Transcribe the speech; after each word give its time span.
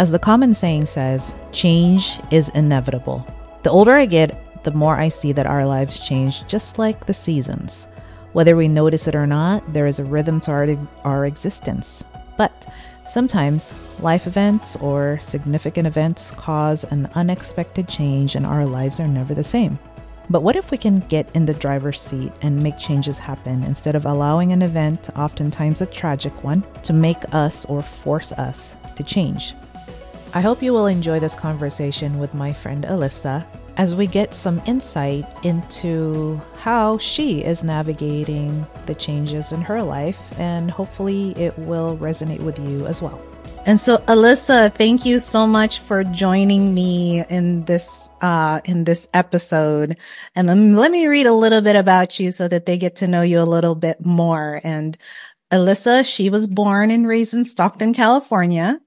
As 0.00 0.10
the 0.10 0.18
common 0.18 0.54
saying 0.54 0.86
says, 0.86 1.36
change 1.52 2.18
is 2.30 2.48
inevitable. 2.54 3.22
The 3.64 3.70
older 3.70 3.92
I 3.92 4.06
get, 4.06 4.64
the 4.64 4.70
more 4.70 4.96
I 4.96 5.08
see 5.08 5.32
that 5.32 5.46
our 5.46 5.66
lives 5.66 5.98
change 5.98 6.46
just 6.46 6.78
like 6.78 7.04
the 7.04 7.12
seasons. 7.12 7.86
Whether 8.32 8.56
we 8.56 8.66
notice 8.66 9.06
it 9.08 9.14
or 9.14 9.26
not, 9.26 9.74
there 9.74 9.86
is 9.86 9.98
a 9.98 10.04
rhythm 10.06 10.40
to 10.40 10.52
our, 10.52 10.68
our 11.04 11.26
existence. 11.26 12.02
But 12.38 12.66
sometimes 13.06 13.74
life 13.98 14.26
events 14.26 14.74
or 14.76 15.18
significant 15.20 15.86
events 15.86 16.30
cause 16.30 16.84
an 16.84 17.10
unexpected 17.14 17.86
change 17.86 18.36
and 18.36 18.46
our 18.46 18.64
lives 18.64 19.00
are 19.00 19.06
never 19.06 19.34
the 19.34 19.44
same. 19.44 19.78
But 20.30 20.42
what 20.42 20.56
if 20.56 20.70
we 20.70 20.78
can 20.78 21.00
get 21.08 21.28
in 21.34 21.44
the 21.44 21.52
driver's 21.52 22.00
seat 22.00 22.32
and 22.40 22.62
make 22.62 22.78
changes 22.78 23.18
happen 23.18 23.64
instead 23.64 23.94
of 23.94 24.06
allowing 24.06 24.52
an 24.52 24.62
event, 24.62 25.10
oftentimes 25.14 25.82
a 25.82 25.86
tragic 25.86 26.42
one, 26.42 26.64
to 26.84 26.94
make 26.94 27.22
us 27.34 27.66
or 27.66 27.82
force 27.82 28.32
us 28.32 28.78
to 28.96 29.02
change? 29.02 29.54
I 30.32 30.40
hope 30.40 30.62
you 30.62 30.72
will 30.72 30.86
enjoy 30.86 31.18
this 31.18 31.34
conversation 31.34 32.20
with 32.20 32.34
my 32.34 32.52
friend 32.52 32.84
Alissa 32.84 33.44
as 33.76 33.96
we 33.96 34.06
get 34.06 34.32
some 34.32 34.62
insight 34.64 35.24
into 35.44 36.40
how 36.56 36.98
she 36.98 37.42
is 37.42 37.64
navigating 37.64 38.64
the 38.86 38.94
changes 38.94 39.50
in 39.50 39.60
her 39.60 39.82
life, 39.82 40.20
and 40.38 40.70
hopefully 40.70 41.32
it 41.32 41.58
will 41.58 41.96
resonate 41.96 42.40
with 42.40 42.60
you 42.60 42.86
as 42.86 43.02
well. 43.02 43.20
And 43.66 43.78
so, 43.78 43.98
Alissa, 43.98 44.72
thank 44.72 45.04
you 45.04 45.18
so 45.18 45.48
much 45.48 45.80
for 45.80 46.04
joining 46.04 46.74
me 46.74 47.24
in 47.28 47.64
this 47.64 48.08
uh, 48.20 48.60
in 48.64 48.84
this 48.84 49.08
episode. 49.12 49.96
And 50.36 50.46
let 50.46 50.56
me, 50.56 50.74
let 50.74 50.92
me 50.92 51.06
read 51.08 51.26
a 51.26 51.32
little 51.32 51.60
bit 51.60 51.74
about 51.74 52.20
you 52.20 52.30
so 52.30 52.46
that 52.46 52.66
they 52.66 52.78
get 52.78 52.96
to 52.96 53.08
know 53.08 53.22
you 53.22 53.40
a 53.40 53.42
little 53.42 53.74
bit 53.74 54.04
more. 54.04 54.60
And 54.62 54.96
Alissa, 55.50 56.04
she 56.04 56.30
was 56.30 56.46
born 56.46 56.90
and 56.90 57.08
raised 57.08 57.34
in 57.34 57.44
Stockton, 57.44 57.94
California. 57.94 58.80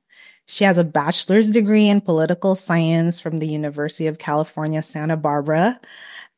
She 0.54 0.66
has 0.66 0.78
a 0.78 0.84
bachelor's 0.84 1.50
degree 1.50 1.88
in 1.88 2.00
political 2.00 2.54
science 2.54 3.20
from 3.20 3.40
the 3.40 3.48
University 3.48 4.06
of 4.06 4.20
California, 4.20 4.84
Santa 4.84 5.18
Barbara. 5.18 5.80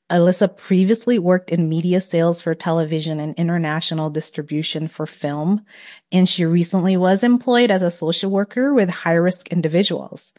Alissa 0.09 0.55
previously 0.55 1.19
worked 1.19 1.49
in 1.49 1.67
media 1.67 1.99
sales 1.99 2.41
for 2.41 2.55
television 2.55 3.19
and 3.19 3.35
international 3.35 4.09
distribution 4.09 4.87
for 4.87 5.05
film, 5.05 5.65
and 6.13 6.29
she 6.29 6.45
recently 6.45 6.95
was 6.95 7.25
employed 7.25 7.69
as 7.69 7.81
a 7.81 7.91
social 7.91 8.31
worker 8.31 8.73
with 8.73 8.89
high 8.89 9.15
risk 9.15 9.49
individuals. 9.49 10.33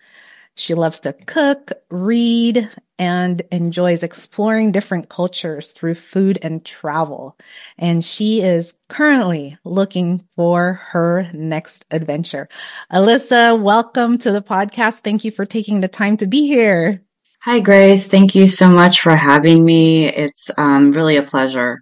She 0.54 0.72
loves 0.72 1.00
to 1.00 1.12
cook, 1.12 1.72
read, 1.90 2.70
and 2.98 3.42
enjoys 3.52 4.02
exploring 4.02 4.72
different 4.72 5.08
cultures 5.08 5.72
through 5.72 5.94
food 5.94 6.38
and 6.42 6.64
travel. 6.64 7.36
And 7.78 8.04
she 8.04 8.40
is 8.40 8.74
currently 8.88 9.58
looking 9.64 10.26
for 10.34 10.74
her 10.90 11.30
next 11.32 11.84
adventure. 11.90 12.48
Alissa, 12.92 13.60
welcome 13.60 14.18
to 14.18 14.32
the 14.32 14.42
podcast. 14.42 15.00
Thank 15.00 15.24
you 15.24 15.30
for 15.30 15.44
taking 15.44 15.80
the 15.80 15.88
time 15.88 16.16
to 16.18 16.26
be 16.26 16.46
here. 16.46 17.02
Hi, 17.42 17.60
Grace. 17.60 18.08
Thank 18.08 18.34
you 18.34 18.48
so 18.48 18.68
much 18.68 19.00
for 19.00 19.14
having 19.14 19.64
me. 19.64 20.06
It's 20.06 20.50
um, 20.58 20.90
really 20.92 21.16
a 21.16 21.22
pleasure 21.22 21.80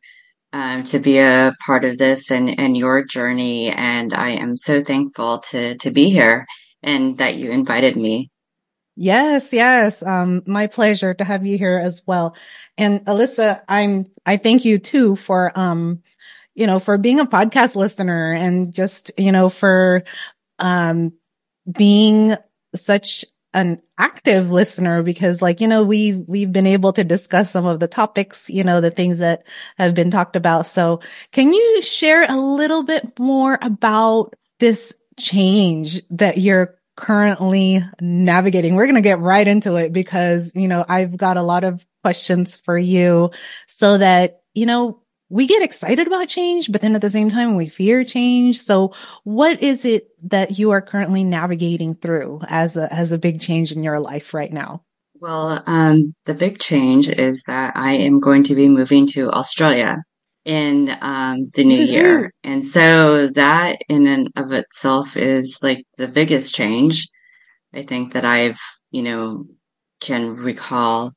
um, 0.52 0.84
to 0.84 0.98
be 0.98 1.18
a 1.18 1.54
part 1.64 1.84
of 1.84 1.96
this 1.96 2.30
and, 2.30 2.60
and 2.60 2.76
your 2.76 3.04
journey. 3.04 3.70
And 3.70 4.12
I 4.12 4.30
am 4.30 4.56
so 4.56 4.82
thankful 4.82 5.38
to, 5.50 5.76
to 5.78 5.90
be 5.90 6.10
here 6.10 6.46
and 6.82 7.18
that 7.18 7.36
you 7.36 7.50
invited 7.50 7.96
me. 7.96 8.30
Yes, 8.97 9.53
yes. 9.53 10.03
Um, 10.03 10.42
my 10.47 10.69
pleasure 10.69 11.14
to 11.14 11.25
have 11.25 11.45
you 11.45 11.59
here 11.59 11.78
as 11.78 12.03
well. 12.06 12.37
And 12.78 13.05
Alissa, 13.06 13.62
I'm, 13.69 14.06
I 14.25 14.37
thank 14.37 14.64
you 14.64 14.78
too 14.78 15.17
for, 15.17 15.56
um, 15.59 16.03
you 16.55 16.67
know, 16.69 16.78
for 16.78 16.97
being 16.97 17.19
a 17.19 17.27
podcast 17.27 17.75
listener 17.75 18.33
and 18.34 18.72
just, 18.72 19.11
you 19.19 19.33
know, 19.33 19.48
for, 19.48 20.05
um, 20.61 21.12
being 21.70 22.37
such 22.75 23.25
an 23.55 23.83
active 23.98 24.50
listener 24.50 25.03
because 25.03 25.42
like, 25.42 25.60
you 25.60 25.69
know, 25.69 25.84
we, 25.84 26.15
we've 26.15 26.53
been 26.53 26.66
able 26.66 26.93
to 26.93 27.04
discuss 27.04 27.50
some 27.50 27.66
of 27.66 27.81
the 27.81 27.88
topics, 27.88 28.50
you 28.50 28.65
know, 28.65 28.81
the 28.81 28.91
things 28.91 29.19
that 29.19 29.44
have 29.78 29.94
been 29.94 30.10
talked 30.10 30.37
about. 30.37 30.66
So 30.66 31.00
can 31.33 31.53
you 31.53 31.83
share 31.83 32.25
a 32.31 32.37
little 32.37 32.83
bit 32.84 33.19
more 33.19 33.59
about 33.62 34.34
this 34.60 34.94
change 35.19 36.03
that 36.10 36.38
you're 36.38 36.77
currently 36.97 37.84
navigating? 38.00 38.75
We're 38.75 38.87
going 38.87 38.94
to 38.97 39.00
get 39.00 39.21
right 39.21 39.47
into 39.47 39.77
it 39.77 39.93
because, 39.93 40.53
you 40.55 40.69
know, 40.69 40.84
I've 40.88 41.16
got 41.16 41.37
a 41.37 41.43
lot 41.43 41.65
of 41.65 41.84
questions 42.03 42.56
for 42.56 42.77
you 42.77 43.31
so 43.66 43.99
that, 43.99 44.43
you 44.55 44.66
know, 44.66 45.00
we 45.31 45.47
get 45.47 45.62
excited 45.62 46.06
about 46.06 46.28
change, 46.28 46.71
but 46.71 46.81
then 46.81 46.94
at 46.94 47.00
the 47.00 47.10
same 47.10 47.31
time, 47.31 47.56
we 47.56 47.69
fear 47.69 48.04
change. 48.04 48.60
So 48.60 48.94
what 49.25 49.62
is 49.62 49.84
it 49.84 50.09
that 50.28 50.59
you 50.59 50.71
are 50.72 50.83
currently 50.83 51.25
navigating 51.25 51.94
through 51.94 52.41
as 52.47 52.77
a, 52.77 52.93
as 52.93 53.10
a 53.10 53.19
big 53.19 53.41
change 53.41 53.72
in 53.72 53.83
your 53.83 53.99
life 53.99 54.34
right 54.34 54.53
now? 54.53 54.84
Well, 55.15 55.62
um, 55.66 56.15
the 56.27 56.34
big 56.34 56.59
change 56.59 57.09
is 57.09 57.44
that 57.47 57.77
I 57.77 57.93
am 57.93 58.21
going 58.21 58.44
to 58.44 58.54
be 58.54 58.69
moving 58.69 59.06
to 59.09 59.31
Australia 59.31 60.04
in 60.44 60.97
um, 61.00 61.49
the 61.55 61.65
new 61.65 61.82
year. 61.82 62.32
And 62.43 62.66
so 62.66 63.28
that 63.28 63.78
in 63.88 64.06
and 64.06 64.28
of 64.37 64.53
itself 64.53 65.16
is 65.16 65.59
like 65.62 65.84
the 65.97 66.09
biggest 66.09 66.55
change 66.55 67.09
I 67.75 67.82
think 67.82 68.12
that 68.12 68.25
I've, 68.25 68.60
you 68.91 69.03
know, 69.03 69.47
can 70.00 70.37
recall 70.37 71.12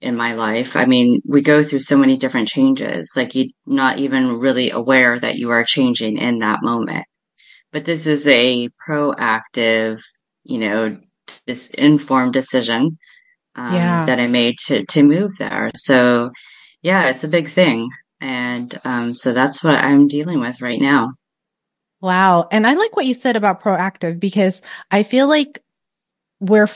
in 0.00 0.16
my 0.16 0.34
life. 0.34 0.76
I 0.76 0.84
mean, 0.84 1.20
we 1.26 1.42
go 1.42 1.62
through 1.62 1.80
so 1.80 1.96
many 1.96 2.16
different 2.16 2.48
changes, 2.48 3.12
like 3.16 3.34
you're 3.34 3.46
not 3.66 3.98
even 3.98 4.38
really 4.38 4.70
aware 4.70 5.18
that 5.18 5.36
you 5.36 5.50
are 5.50 5.64
changing 5.64 6.18
in 6.18 6.38
that 6.40 6.62
moment. 6.62 7.04
But 7.72 7.84
this 7.84 8.06
is 8.06 8.26
a 8.26 8.68
proactive, 8.86 10.02
you 10.44 10.58
know, 10.58 10.98
this 11.46 11.70
informed 11.70 12.32
decision 12.32 12.98
um, 13.54 13.74
yeah. 13.74 14.04
that 14.04 14.20
I 14.20 14.26
made 14.26 14.58
to 14.66 14.84
to 14.86 15.02
move 15.02 15.32
there. 15.38 15.70
So, 15.76 16.30
yeah, 16.82 17.08
it's 17.08 17.24
a 17.24 17.28
big 17.28 17.48
thing, 17.48 17.88
and 18.22 18.80
um, 18.84 19.14
so 19.14 19.32
that's 19.32 19.62
what 19.62 19.84
I'm 19.84 20.08
dealing 20.08 20.40
with 20.40 20.62
right 20.62 20.80
now. 20.80 21.12
Wow, 22.00 22.48
and 22.50 22.66
I 22.66 22.74
like 22.74 22.96
what 22.96 23.06
you 23.06 23.14
said 23.14 23.36
about 23.36 23.62
proactive 23.62 24.18
because 24.18 24.62
I 24.90 25.02
feel 25.02 25.28
like 25.28 25.62
we're 26.40 26.68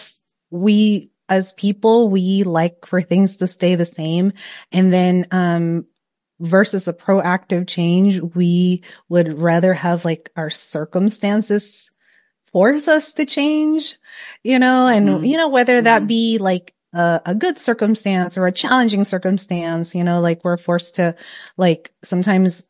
we 0.51 1.11
as 1.29 1.53
people, 1.53 2.09
we 2.09 2.45
like 2.45 2.87
for 2.87 3.03
things 3.03 3.39
to 3.39 3.47
stay 3.47 3.75
the 3.75 3.85
same. 3.85 4.33
And 4.73 4.93
then, 4.93 5.27
um, 5.31 5.87
versus 6.39 6.87
a 6.87 6.93
proactive 6.93 7.67
change, 7.67 8.21
we 8.21 8.83
would 9.09 9.41
rather 9.41 9.73
have 9.75 10.05
like 10.05 10.31
our 10.37 10.51
circumstances 10.51 11.91
force 12.53 12.89
us 12.89 13.15
to 13.15 13.27
change, 13.27 13.97
you 14.43 14.59
know, 14.59 14.87
and, 14.87 15.09
mm-hmm. 15.09 15.25
you 15.25 15.37
know, 15.37 15.49
whether 15.49 15.81
that 15.81 16.01
mm-hmm. 16.01 16.07
be 16.07 16.39
like 16.39 16.75
a, 16.97 17.21
a, 17.27 17.35
good 17.35 17.59
circumstance 17.59 18.39
or 18.39 18.47
a 18.47 18.53
challenging 18.53 19.05
circumstance, 19.05 19.95
you 19.95 20.03
know, 20.03 20.21
like 20.21 20.43
we're 20.43 20.57
forced 20.57 20.97
to 20.97 21.15
like 21.59 21.93
sometimes 22.03 22.65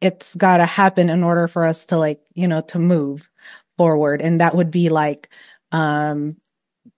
it's 0.00 0.36
got 0.36 0.58
to 0.58 0.66
happen 0.66 1.08
in 1.08 1.24
order 1.24 1.48
for 1.48 1.64
us 1.64 1.86
to 1.86 1.96
like, 1.96 2.20
you 2.34 2.46
know, 2.46 2.60
to 2.60 2.78
move 2.78 3.30
forward. 3.78 4.20
And 4.20 4.40
that 4.40 4.54
would 4.54 4.70
be 4.70 4.90
like, 4.90 5.30
um, 5.72 6.36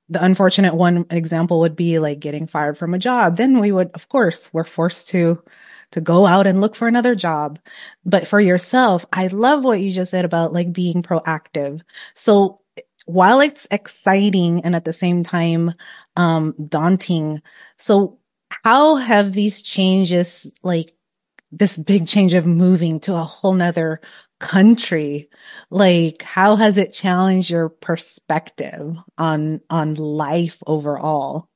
the 0.09 0.25
unfortunate 0.25 0.75
one 0.75 1.07
example 1.11 1.61
would 1.61 1.77
be 1.77 2.01
like 2.01 2.19
getting 2.19 2.49
fired 2.49 2.77
from 2.77 2.95
a 2.95 2.99
job. 2.99 3.37
Then 3.37 3.61
we 3.61 3.71
would, 3.71 3.91
of 3.93 4.09
course, 4.09 4.51
we're 4.53 4.65
forced 4.65 5.09
to, 5.09 5.43
to 5.93 6.01
go 6.01 6.27
out 6.27 6.49
and 6.49 6.61
look 6.61 6.75
for 6.75 6.89
another 6.89 7.15
job. 7.15 7.61
But 8.05 8.27
for 8.27 8.41
yourself, 8.41 9.07
I 9.13 9.29
love 9.29 9.65
what 9.65 9.81
you 9.81 9.93
just 9.93 10.11
said 10.11 10.25
about 10.25 10.53
like 10.53 10.73
being 10.73 11.03
proactive. 11.03 11.83
So 12.15 12.61
while 13.07 13.41
it's 13.41 13.67
exciting 13.71 14.65
and 14.65 14.77
at 14.77 14.85
the 14.85 14.93
same 14.93 15.23
time, 15.23 15.73
um, 16.17 16.55
daunting. 16.69 17.41
So 17.79 18.19
how 18.65 18.97
have 18.97 19.33
these 19.33 19.63
changes, 19.63 20.53
like 20.63 20.95
this 21.51 21.77
big 21.77 22.07
change 22.07 22.35
of 22.35 22.47
moving 22.47 23.01
to 23.01 23.15
a 23.15 23.25
whole 23.25 23.55
nother 23.55 24.01
country 24.39 25.31
like 25.71 26.21
how 26.23 26.57
has 26.57 26.77
it 26.77 26.93
challenged 26.93 27.49
your 27.49 27.71
perspective 27.71 28.95
on 29.17 29.61
on 29.71 29.95
life 29.95 30.63
overall 30.67 31.49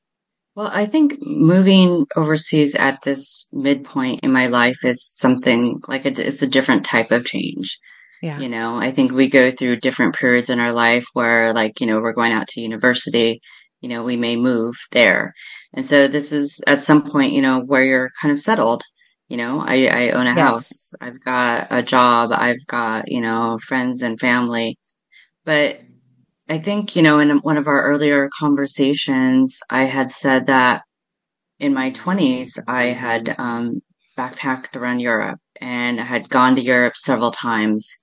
well 0.55 0.69
i 0.73 0.87
think 0.87 1.15
moving 1.21 2.07
overseas 2.15 2.73
at 2.73 2.99
this 3.03 3.47
midpoint 3.51 4.21
in 4.23 4.31
my 4.31 4.47
life 4.47 4.83
is 4.83 5.05
something 5.05 5.79
like 5.87 6.07
it's 6.07 6.41
a 6.41 6.47
different 6.47 6.83
type 6.83 7.11
of 7.11 7.23
change 7.23 7.79
yeah. 8.21 8.39
you 8.39 8.49
know 8.49 8.77
i 8.77 8.91
think 8.91 9.11
we 9.11 9.27
go 9.27 9.51
through 9.51 9.75
different 9.75 10.15
periods 10.15 10.49
in 10.49 10.59
our 10.59 10.71
life 10.71 11.05
where 11.13 11.53
like 11.53 11.79
you 11.79 11.87
know 11.87 11.99
we're 11.99 12.13
going 12.13 12.31
out 12.31 12.47
to 12.47 12.61
university 12.61 13.41
you 13.81 13.89
know 13.89 14.03
we 14.03 14.17
may 14.17 14.35
move 14.35 14.75
there 14.91 15.33
and 15.73 15.85
so 15.85 16.07
this 16.07 16.31
is 16.31 16.61
at 16.67 16.81
some 16.81 17.03
point 17.03 17.33
you 17.33 17.41
know 17.41 17.59
where 17.59 17.83
you're 17.83 18.11
kind 18.21 18.31
of 18.31 18.39
settled 18.39 18.83
you 19.31 19.37
know, 19.37 19.61
I, 19.65 19.87
I 19.87 20.09
own 20.09 20.27
a 20.27 20.35
yes. 20.35 20.37
house. 20.37 20.93
I've 20.99 21.21
got 21.21 21.67
a 21.69 21.81
job. 21.81 22.33
I've 22.33 22.67
got, 22.67 23.09
you 23.09 23.21
know, 23.21 23.57
friends 23.59 24.01
and 24.01 24.19
family. 24.19 24.77
But 25.45 25.79
I 26.49 26.57
think, 26.57 26.97
you 26.97 27.01
know, 27.01 27.19
in 27.19 27.29
one 27.37 27.55
of 27.55 27.67
our 27.67 27.81
earlier 27.81 28.27
conversations, 28.37 29.61
I 29.69 29.83
had 29.83 30.11
said 30.11 30.47
that 30.47 30.81
in 31.59 31.73
my 31.73 31.91
20s, 31.91 32.59
I 32.67 32.87
had 32.87 33.33
um, 33.37 33.79
backpacked 34.17 34.75
around 34.75 34.99
Europe 34.99 35.39
and 35.61 36.01
I 36.01 36.03
had 36.03 36.27
gone 36.27 36.55
to 36.57 36.61
Europe 36.61 36.97
several 36.97 37.31
times 37.31 37.99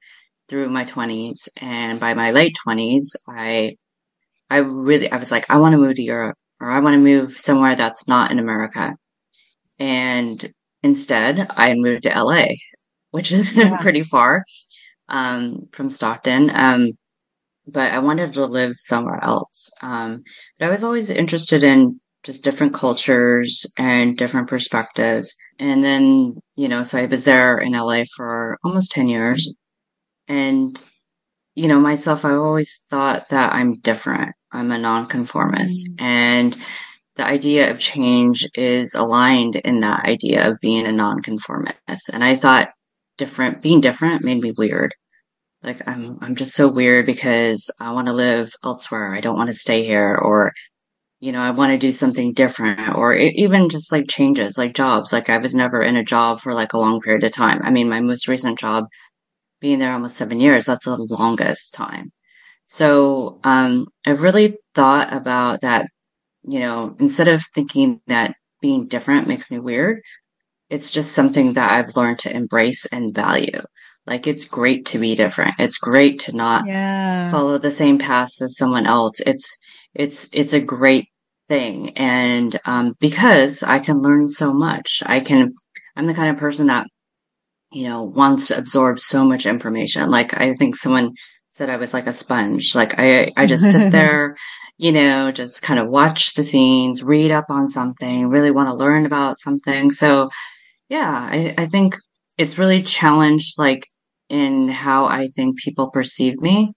through 0.49 0.69
my 0.71 0.85
20s. 0.85 1.49
And 1.57 2.01
by 2.01 2.15
my 2.15 2.31
late 2.31 2.57
20s, 2.67 3.17
I 3.29 3.77
I 4.51 4.59
really, 4.59 5.11
I 5.13 5.19
was 5.19 5.31
like, 5.31 5.51
I 5.51 5.59
want 5.59 5.73
to 5.75 5.79
move 5.79 5.97
to 5.97 6.03
Europe 6.03 6.37
or 6.61 6.71
I 6.71 6.81
want 6.81 6.95
to 6.95 6.99
move 7.01 7.39
somewhere 7.39 7.77
that's 7.77 8.09
not 8.09 8.31
in 8.31 8.39
America. 8.39 8.95
And 9.79 10.53
instead 10.83 11.47
I 11.51 11.75
moved 11.75 12.05
to 12.05 12.23
LA, 12.23 12.47
which 13.11 13.31
is 13.33 13.55
yeah. 13.57 13.77
pretty 13.79 14.03
far, 14.03 14.45
um, 15.09 15.69
from 15.73 15.91
Stockton. 15.91 16.51
Um, 16.55 16.93
but 17.67 17.93
I 17.93 17.99
wanted 17.99 18.33
to 18.35 18.47
live 18.47 18.73
somewhere 18.75 19.23
else. 19.23 19.71
Um, 19.83 20.23
but 20.59 20.67
I 20.67 20.71
was 20.71 20.83
always 20.83 21.11
interested 21.11 21.63
in 21.63 22.01
just 22.25 22.43
different 22.43 22.75
cultures 22.75 23.67
and 23.77 24.17
different 24.17 24.49
perspectives. 24.49 25.37
And 25.59 25.85
then, 25.85 26.41
you 26.57 26.69
know, 26.69 26.83
so 26.83 26.99
I 26.99 27.07
was 27.07 27.25
there 27.25 27.59
in 27.59 27.73
LA 27.73 28.05
for 28.17 28.59
almost 28.65 28.93
10 28.93 29.09
years. 29.09 29.55
And, 30.29 30.81
you 31.55 31.69
know, 31.69 31.81
myself, 31.81 32.25
I 32.25 32.33
always 32.33 32.83
thought 32.91 33.31
that 33.31 33.53
I'm 33.55 33.81
different. 33.81 34.35
I'm 34.53 34.71
a 34.71 34.79
nonconformist. 34.79 35.97
Mm. 35.97 36.03
And 36.03 36.57
the 37.17 37.27
idea 37.27 37.71
of 37.71 37.81
change 37.81 38.47
is 38.55 38.95
aligned 38.95 39.57
in 39.57 39.81
that 39.81 40.05
idea 40.05 40.49
of 40.49 40.61
being 40.61 40.87
a 40.87 40.93
nonconformist. 40.93 42.11
And 42.13 42.23
I 42.23 42.37
thought 42.37 42.71
different, 43.17 43.61
being 43.61 43.81
different 43.81 44.23
made 44.23 44.41
me 44.41 44.53
weird. 44.53 44.95
Like 45.63 45.87
I'm, 45.89 46.19
I'm 46.21 46.37
just 46.37 46.55
so 46.55 46.69
weird 46.69 47.07
because 47.07 47.71
I 47.81 47.93
want 47.93 48.07
to 48.07 48.13
live 48.13 48.53
elsewhere. 48.63 49.13
I 49.13 49.21
don't 49.21 49.37
want 49.37 49.49
to 49.49 49.57
stay 49.57 49.83
here 49.85 50.15
or, 50.15 50.53
you 51.19 51.33
know, 51.33 51.41
I 51.41 51.51
want 51.51 51.73
to 51.73 51.79
do 51.79 51.93
something 51.93 52.33
different 52.33 52.95
or 52.95 53.13
even 53.15 53.69
just 53.69 53.91
like 53.91 54.09
changes, 54.09 54.57
like 54.57 54.75
jobs. 54.75 55.13
Like 55.13 55.29
I 55.29 55.39
was 55.39 55.57
never 55.57 55.83
in 55.83 55.97
a 55.97 56.05
job 56.05 56.39
for 56.39 56.55
like 56.55 56.75
a 56.75 56.79
long 56.79 57.01
period 57.01 57.25
of 57.25 57.33
time. 57.33 57.61
I 57.65 57.71
mean, 57.73 57.89
my 57.89 58.01
most 58.01 58.29
recent 58.29 58.61
job 58.61 58.85
being 59.61 59.79
there 59.79 59.93
almost 59.93 60.17
seven 60.17 60.41
years, 60.41 60.67
that's 60.67 60.85
the 60.85 60.97
longest 60.97 61.75
time. 61.75 62.13
So, 62.65 63.41
um, 63.45 63.87
I've 64.07 64.23
really 64.23 64.59
thought 64.75 65.13
about 65.13 65.63
that, 65.63 65.87
you 66.43 66.61
know, 66.61 66.95
instead 67.01 67.29
of 67.29 67.43
thinking 67.55 68.01
that 68.07 68.37
being 68.61 68.87
different 68.87 69.29
makes 69.29 69.51
me 69.51 69.59
weird, 69.59 70.01
it's 70.71 70.91
just 70.91 71.13
something 71.13 71.55
that 71.55 71.73
I've 71.73 71.97
learned 71.97 72.21
to 72.21 72.35
embrace 72.35 72.87
and 72.87 73.15
value. 73.15 73.63
Like 74.07 74.27
it's 74.27 74.47
great 74.47 74.87
to 74.87 74.99
be 74.99 75.15
different. 75.15 75.55
It's 75.59 75.79
great 75.79 76.21
to 76.21 76.33
not 76.33 76.67
yeah. 76.67 77.31
follow 77.31 77.59
the 77.59 77.71
same 77.71 77.99
path 77.99 78.31
as 78.41 78.57
someone 78.57 78.87
else. 78.87 79.21
It's 79.21 79.59
it's 79.95 80.29
it's 80.33 80.55
a 80.55 80.61
great 80.61 81.09
thing. 81.49 81.91
And 81.97 82.59
um, 82.65 82.95
because 83.01 83.63
I 83.63 83.79
can 83.81 84.01
learn 84.01 84.29
so 84.29 84.53
much, 84.53 85.03
I 85.05 85.21
can. 85.21 85.53
I'm 85.95 86.07
the 86.07 86.15
kind 86.15 86.31
of 86.31 86.39
person 86.39 86.69
that 86.69 86.87
you 87.73 87.89
know 87.89 88.03
wants 88.05 88.49
to 88.49 88.59
absorb 88.59 89.01
so 89.01 89.25
much 89.25 89.47
information. 89.47 90.11
Like 90.11 90.39
I 90.41 90.55
think 90.55 90.77
someone 90.77 91.13
said 91.51 91.71
I 91.71 91.77
was 91.77 91.95
like 91.95 92.07
a 92.07 92.13
sponge. 92.13 92.75
Like 92.75 92.95
I 92.99 93.33
I 93.37 93.47
just 93.47 93.71
sit 93.71 93.93
there. 93.99 94.37
you 94.81 94.93
know, 94.93 95.33
just 95.33 95.63
kind 95.63 95.81
of 95.81 95.89
watch 95.89 96.35
the 96.35 96.45
scenes, 96.45 97.03
read 97.03 97.33
up 97.33 97.47
on 97.51 97.69
something, 97.69 98.29
really 98.29 98.53
want 98.53 98.69
to 98.69 98.75
learn 98.77 99.07
about 99.07 99.37
something. 99.37 99.91
So, 99.91 100.31
yeah, 100.89 101.11
I, 101.11 101.55
I 101.59 101.67
think 101.67 101.97
it's 102.39 102.59
really 102.59 102.85
challenged 102.85 103.59
like 103.59 103.85
in 104.29 104.69
how 104.69 105.07
I 105.07 105.29
think 105.35 105.59
people 105.59 105.91
perceive 105.91 106.41
me 106.41 106.75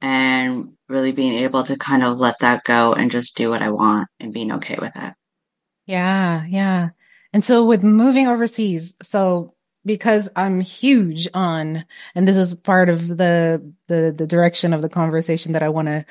and 0.00 0.70
really 0.88 1.12
being 1.12 1.34
able 1.34 1.62
to 1.64 1.76
kind 1.76 2.02
of 2.02 2.18
let 2.18 2.38
that 2.40 2.64
go 2.64 2.94
and 2.94 3.10
just 3.10 3.36
do 3.36 3.50
what 3.50 3.62
I 3.62 3.70
want 3.70 4.08
and 4.18 4.32
being 4.32 4.52
okay 4.52 4.78
with 4.80 4.92
it. 4.96 5.14
Yeah, 5.84 6.46
yeah. 6.48 6.90
And 7.34 7.44
so 7.44 7.66
with 7.66 7.82
moving 7.82 8.28
overseas, 8.28 8.94
so 9.02 9.55
because 9.86 10.28
I'm 10.36 10.60
huge 10.60 11.28
on, 11.32 11.84
and 12.14 12.28
this 12.28 12.36
is 12.36 12.54
part 12.54 12.88
of 12.88 13.08
the, 13.08 13.72
the, 13.86 14.14
the 14.16 14.26
direction 14.26 14.72
of 14.72 14.82
the 14.82 14.88
conversation 14.88 15.52
that 15.52 15.62
I 15.62 15.68
want 15.68 15.88
to 15.88 16.04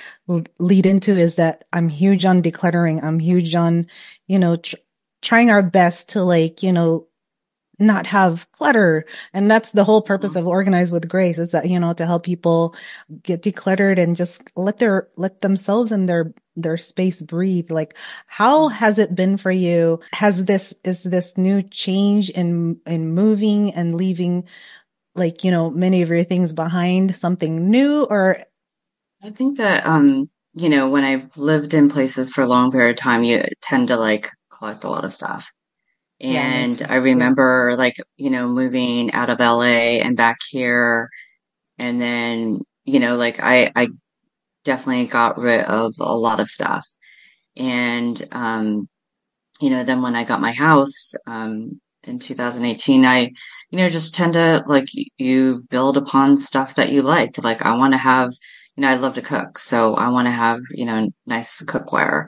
lead 0.58 0.86
into 0.86 1.16
is 1.16 1.36
that 1.36 1.66
I'm 1.74 1.90
huge 1.90 2.26
on 2.26 2.42
decluttering. 2.42 3.04
I'm 3.04 3.20
huge 3.20 3.54
on, 3.54 3.88
you 4.28 4.40
know, 4.40 4.56
tr- 4.56 4.78
trying 5.22 5.52
our 5.52 5.62
best 5.62 6.10
to 6.10 6.24
like, 6.24 6.64
you 6.64 6.72
know, 6.72 7.08
not 7.80 8.08
have 8.08 8.50
clutter. 8.52 9.06
And 9.34 9.50
that's 9.50 9.72
the 9.72 9.84
whole 9.84 10.02
purpose 10.02 10.32
mm-hmm. 10.32 10.40
of 10.40 10.48
organize 10.48 10.92
with 10.92 11.10
grace 11.10 11.38
is 11.38 11.52
that, 11.52 11.70
you 11.70 11.80
know, 11.80 11.94
to 11.94 12.06
help 12.06 12.24
people 12.24 12.76
get 13.24 13.42
decluttered 13.42 14.00
and 14.00 14.16
just 14.16 14.42
let 14.56 14.80
their, 14.80 15.10
let 15.16 15.42
themselves 15.42 15.92
and 15.92 16.08
their, 16.08 16.34
their 16.56 16.78
space 16.78 17.22
breathe. 17.22 17.72
Like, 17.72 17.96
how 18.28 18.70
mm-hmm. 18.70 18.76
has 18.76 19.00
it 19.00 19.16
been 19.16 19.38
for 19.38 19.52
you? 19.52 20.00
Has 20.14 20.46
this, 20.46 20.74
is 20.84 21.04
this 21.04 21.38
new 21.38 21.62
change 21.64 22.30
in, 22.30 22.80
in 22.86 23.14
moving 23.14 23.74
and 23.74 23.96
leaving, 23.96 24.48
like, 25.16 25.44
you 25.44 25.52
know, 25.52 25.70
many 25.70 26.02
of 26.02 26.10
your 26.10 26.24
things 26.24 26.54
behind 26.54 27.16
something 27.16 27.70
new 27.70 28.04
or? 28.04 28.40
I 29.24 29.32
think 29.32 29.58
that, 29.58 29.86
um, 29.86 30.30
you 30.54 30.70
know, 30.70 30.88
when 30.88 31.04
I've 31.04 31.36
lived 31.36 31.74
in 31.74 31.90
places 31.90 32.30
for 32.32 32.42
a 32.42 32.48
long 32.48 32.72
period 32.72 32.92
of 32.92 32.96
time, 32.96 33.24
you 33.24 33.44
tend 33.62 33.90
to 33.90 33.98
like 33.98 34.30
collect 34.50 34.86
a 34.86 34.90
lot 34.90 35.04
of 35.04 35.14
stuff. 35.14 35.52
And 36.20 36.80
yeah, 36.80 36.88
I 36.90 36.96
remember 36.96 37.76
like, 37.78 37.96
you 38.18 38.30
know, 38.30 38.48
moving 38.48 39.12
out 39.14 39.30
of 39.30 39.40
LA 39.40 40.02
and 40.02 40.16
back 40.18 40.38
here. 40.50 41.10
And 41.78 42.02
then, 42.02 42.62
you 42.86 43.00
know, 43.00 43.18
like 43.18 43.40
I, 43.42 43.72
I 43.76 43.90
definitely 44.64 45.08
got 45.08 45.38
rid 45.38 45.66
of 45.66 45.94
a 46.00 46.16
lot 46.16 46.40
of 46.40 46.50
stuff. 46.50 46.88
And, 47.58 48.22
um, 48.32 48.88
you 49.62 49.70
know, 49.70 49.84
then 49.84 50.02
when 50.02 50.16
I 50.16 50.24
got 50.24 50.42
my 50.42 50.52
house, 50.52 51.14
um, 51.28 51.80
in 52.08 52.20
2018, 52.20 53.06
I, 53.06 53.32
you 53.72 53.78
know, 53.78 53.90
just 53.90 54.16
tend 54.16 54.34
to 54.34 54.64
like 54.68 54.88
you 55.18 55.64
build 55.70 55.98
upon 55.98 56.38
stuff 56.38 56.76
that 56.76 56.92
you 56.92 57.02
like. 57.02 57.44
Like 57.44 57.64
I 57.64 57.76
want 57.78 57.94
to 57.94 57.98
have, 57.98 58.32
you 58.76 58.82
know, 58.82 58.90
I 58.90 58.96
love 58.96 59.16
to 59.16 59.22
cook. 59.22 59.60
So 59.60 59.96
I 59.96 60.10
want 60.10 60.28
to 60.28 60.32
have, 60.32 60.60
you 60.72 60.86
know, 60.86 61.10
nice 61.26 61.64
cookware 61.64 62.28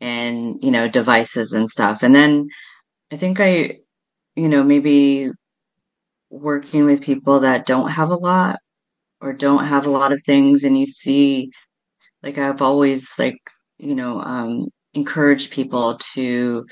and, 0.00 0.56
you 0.62 0.70
know, 0.70 0.88
devices 0.88 1.52
and 1.52 1.68
stuff. 1.68 2.02
And 2.02 2.14
then 2.14 2.48
I 3.12 3.16
think 3.16 3.40
I, 3.40 3.78
you 4.36 4.48
know, 4.48 4.64
maybe 4.64 5.30
working 6.30 6.84
with 6.84 7.02
people 7.02 7.40
that 7.40 7.66
don't 7.66 7.90
have 7.90 8.10
a 8.10 8.16
lot 8.16 8.58
or 9.20 9.32
don't 9.32 9.66
have 9.66 9.86
a 9.86 9.90
lot 9.90 10.12
of 10.12 10.22
things 10.26 10.64
and 10.64 10.78
you 10.78 10.86
see 10.86 11.50
like 12.22 12.38
I've 12.38 12.62
always 12.62 13.14
like, 13.18 13.38
you 13.78 13.94
know, 13.96 14.20
um 14.22 14.66
encouraged 14.94 15.52
people 15.52 15.98
to, 16.14 16.66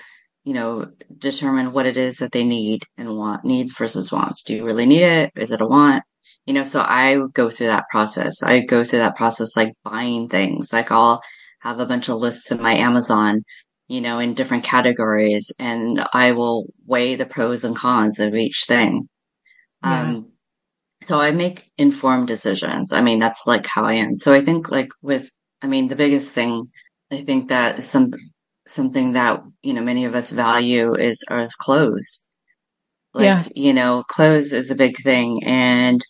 you 0.44 0.54
know, 0.54 0.86
determine 1.18 1.72
what 1.72 1.86
it 1.86 1.96
is 1.98 2.18
that 2.18 2.32
they 2.32 2.44
need 2.44 2.82
and 2.98 3.16
want, 3.16 3.44
needs 3.44 3.74
versus 3.78 4.12
wants. 4.12 4.42
Do 4.44 4.54
you 4.56 4.64
really 4.66 4.86
need 4.86 5.02
it? 5.04 5.32
Is 5.36 5.52
it 5.52 5.60
a 5.62 5.66
want? 5.66 6.04
You 6.46 6.54
know, 6.54 6.64
so 6.64 6.80
I 6.82 7.18
go 7.34 7.50
through 7.50 7.68
that 7.68 7.86
process. 7.90 8.42
I 8.42 8.60
go 8.62 8.84
through 8.84 9.00
that 9.00 9.16
process 9.16 9.56
like 9.56 9.74
buying 9.84 10.28
things. 10.28 10.72
Like 10.72 10.92
I'll 10.92 11.22
have 11.60 11.80
a 11.80 11.86
bunch 11.86 12.08
of 12.10 12.18
lists 12.18 12.50
in 12.52 12.62
my 12.62 12.74
Amazon 12.74 13.42
you 13.94 14.00
know, 14.00 14.18
in 14.18 14.34
different 14.34 14.64
categories 14.64 15.52
and 15.60 16.04
I 16.12 16.32
will 16.32 16.66
weigh 16.84 17.14
the 17.14 17.26
pros 17.26 17.62
and 17.62 17.76
cons 17.76 18.18
of 18.18 18.34
each 18.34 18.64
thing. 18.66 19.08
Yeah. 19.84 20.00
Um, 20.00 20.32
so 21.04 21.20
I 21.20 21.30
make 21.30 21.70
informed 21.78 22.26
decisions. 22.26 22.92
I 22.92 23.02
mean, 23.02 23.20
that's 23.20 23.46
like 23.46 23.66
how 23.66 23.84
I 23.84 23.94
am. 23.94 24.16
So 24.16 24.34
I 24.34 24.40
think 24.40 24.68
like 24.68 24.88
with, 25.00 25.30
I 25.62 25.68
mean, 25.68 25.86
the 25.86 26.02
biggest 26.04 26.32
thing 26.32 26.66
I 27.12 27.22
think 27.22 27.50
that 27.50 27.84
some, 27.84 28.10
something 28.66 29.12
that, 29.12 29.42
you 29.62 29.74
know, 29.74 29.82
many 29.82 30.06
of 30.06 30.14
us 30.16 30.30
value 30.30 30.94
is, 30.94 31.22
is 31.30 31.54
clothes. 31.54 32.26
Like, 33.12 33.24
yeah. 33.26 33.44
you 33.54 33.74
know, 33.74 34.02
clothes 34.02 34.52
is 34.52 34.72
a 34.72 34.74
big 34.84 34.96
thing. 35.04 35.40
And, 35.44 36.00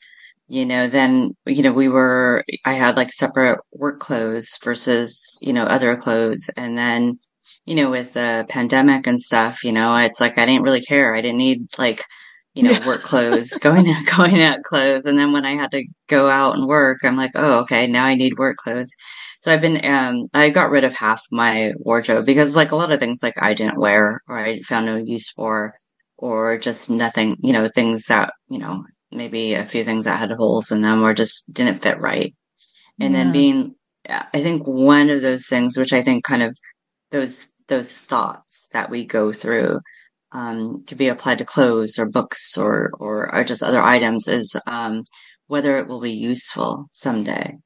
you 0.47 0.65
know, 0.65 0.89
then, 0.89 1.37
you 1.45 1.63
know, 1.63 1.73
we 1.73 1.89
were, 1.89 2.45
I 2.65 2.73
had 2.73 2.97
like 2.97 3.13
separate 3.13 3.59
work 3.73 4.01
clothes 4.01 4.59
versus, 4.65 5.39
you 5.43 5.53
know, 5.53 5.65
other 5.65 5.97
clothes. 5.97 6.49
And 6.57 6.79
then, 6.79 7.19
you 7.65 7.75
know, 7.75 7.91
with 7.91 8.13
the 8.13 8.45
pandemic 8.49 9.07
and 9.07 9.21
stuff, 9.21 9.65
you 9.65 9.73
know, 9.73 9.97
it's 9.97 10.21
like 10.21 10.39
I 10.39 10.47
didn't 10.47 10.65
really 10.65 10.83
care. 10.83 11.15
I 11.15 11.21
didn't 11.21 11.39
need 11.39 11.67
like, 11.79 12.05
you 12.53 12.63
know, 12.63 12.79
work 12.87 13.03
clothes, 13.11 13.51
going 13.55 13.89
out, 13.89 14.05
going 14.17 14.43
out 14.43 14.63
clothes. 14.63 15.07
And 15.07 15.19
then 15.19 15.33
when 15.33 15.47
I 15.47 15.53
had 15.53 15.71
to 15.73 15.87
go 16.09 16.29
out 16.29 16.57
and 16.57 16.69
work, 16.69 16.99
I'm 17.05 17.17
like, 17.17 17.33
oh, 17.35 17.61
okay, 17.61 17.87
now 17.87 18.05
I 18.05 18.15
need 18.15 18.39
work 18.39 18.57
clothes. 18.57 18.95
So 19.41 19.53
I've 19.53 19.61
been, 19.61 19.85
um, 19.85 20.27
I 20.33 20.51
got 20.51 20.71
rid 20.71 20.85
of 20.85 20.95
half 20.95 21.23
my 21.31 21.73
wardrobe 21.77 22.27
because 22.27 22.57
like 22.57 22.73
a 22.73 22.77
lot 22.77 22.93
of 22.93 23.01
things 23.01 23.23
like 23.23 23.43
I 23.43 23.55
didn't 23.55 23.81
wear 23.81 24.21
or 24.29 24.39
I 24.39 24.61
found 24.61 24.87
no 24.87 24.97
use 24.97 25.31
for 25.31 25.75
or 26.17 26.59
just 26.59 26.91
nothing, 26.91 27.37
you 27.41 27.53
know, 27.53 27.69
things 27.69 28.07
that, 28.07 28.33
you 28.49 28.59
know, 28.59 28.85
maybe 29.11 29.55
a 29.55 29.65
few 29.65 29.85
things 29.85 30.07
that 30.07 30.19
had 30.19 30.33
holes 30.33 30.71
in 30.71 30.83
them 30.83 31.03
or 31.03 31.15
just 31.15 31.45
didn't 31.53 31.83
fit 31.83 32.01
right. 32.01 32.35
And 33.01 33.13
yeah. 33.13 33.25
then 33.25 33.33
being, 33.33 33.75
I 34.09 34.43
think 34.43 34.67
one 34.67 35.11
of 35.11 35.23
those 35.23 35.47
things, 35.47 35.77
which 35.77 35.93
I 35.93 36.03
think 36.03 36.25
kind 36.25 36.43
of 36.43 36.57
those 37.11 37.49
those 37.69 37.99
thoughts 37.99 38.69
that 38.73 38.91
we 38.91 39.05
go 39.05 39.33
through 39.33 39.81
um, 40.33 40.85
could 40.85 40.99
be 40.99 41.09
applied 41.09 41.39
to 41.39 41.45
clothes 41.45 41.99
or 41.99 42.07
books 42.07 42.59
or, 42.59 42.91
or, 42.99 43.35
or 43.35 43.45
just 43.45 43.63
other 43.63 43.81
items 43.81 44.29
is 44.29 44.57
um, 44.67 45.03
whether 45.47 45.79
it 45.79 45.87
will 45.87 46.01
be 46.01 46.13
useful 46.13 46.87
someday. 46.91 47.57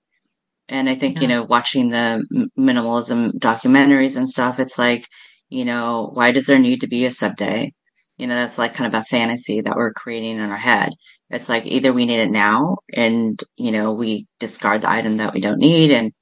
And 0.69 0.89
I 0.89 0.95
think, 0.95 1.17
yeah. 1.17 1.23
you 1.23 1.29
know, 1.29 1.43
watching 1.45 1.89
the 1.89 2.51
minimalism 2.59 3.33
documentaries 3.39 4.17
and 4.17 4.29
stuff, 4.29 4.61
it's 4.61 4.79
like, 4.79 5.07
you 5.49 5.65
know, 5.65 6.11
why 6.13 6.31
does 6.31 6.47
there 6.47 6.59
need 6.59 6.83
to 6.83 6.89
be 6.89 7.07
a 7.07 7.11
sub 7.11 7.37
day? 7.37 7.73
You 8.19 8.27
know, 8.27 8.35
that's 8.35 8.59
like 8.59 8.75
kind 8.75 8.93
of 8.95 9.01
a 9.01 9.05
fantasy 9.05 9.63
that 9.63 9.77
we're 9.77 9.93
creating 9.93 10.37
in 10.37 10.51
our 10.51 10.57
head. 10.57 10.91
It's 11.31 11.49
like 11.49 11.67
either 11.67 11.93
we 11.93 12.05
need 12.05 12.21
it 12.21 12.31
now 12.31 12.79
and, 12.93 13.43
you 13.57 13.73
know, 13.73 13.95
we 13.95 14.27
discard 14.41 14.83
the 14.83 14.91
item 14.91 15.19
that 15.19 15.33
we 15.33 15.41
don't 15.41 15.59
need. 15.59 15.91
And 15.91 16.13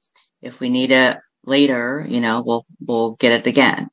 if 0.41 0.61
we 0.61 0.69
need 0.69 0.91
it 0.91 1.17
later, 1.47 2.05
you 2.09 2.21
know, 2.21 2.43
we'll, 2.45 2.67
we'll 2.87 3.15
get 3.17 3.33
it 3.33 3.47
again. 3.47 3.89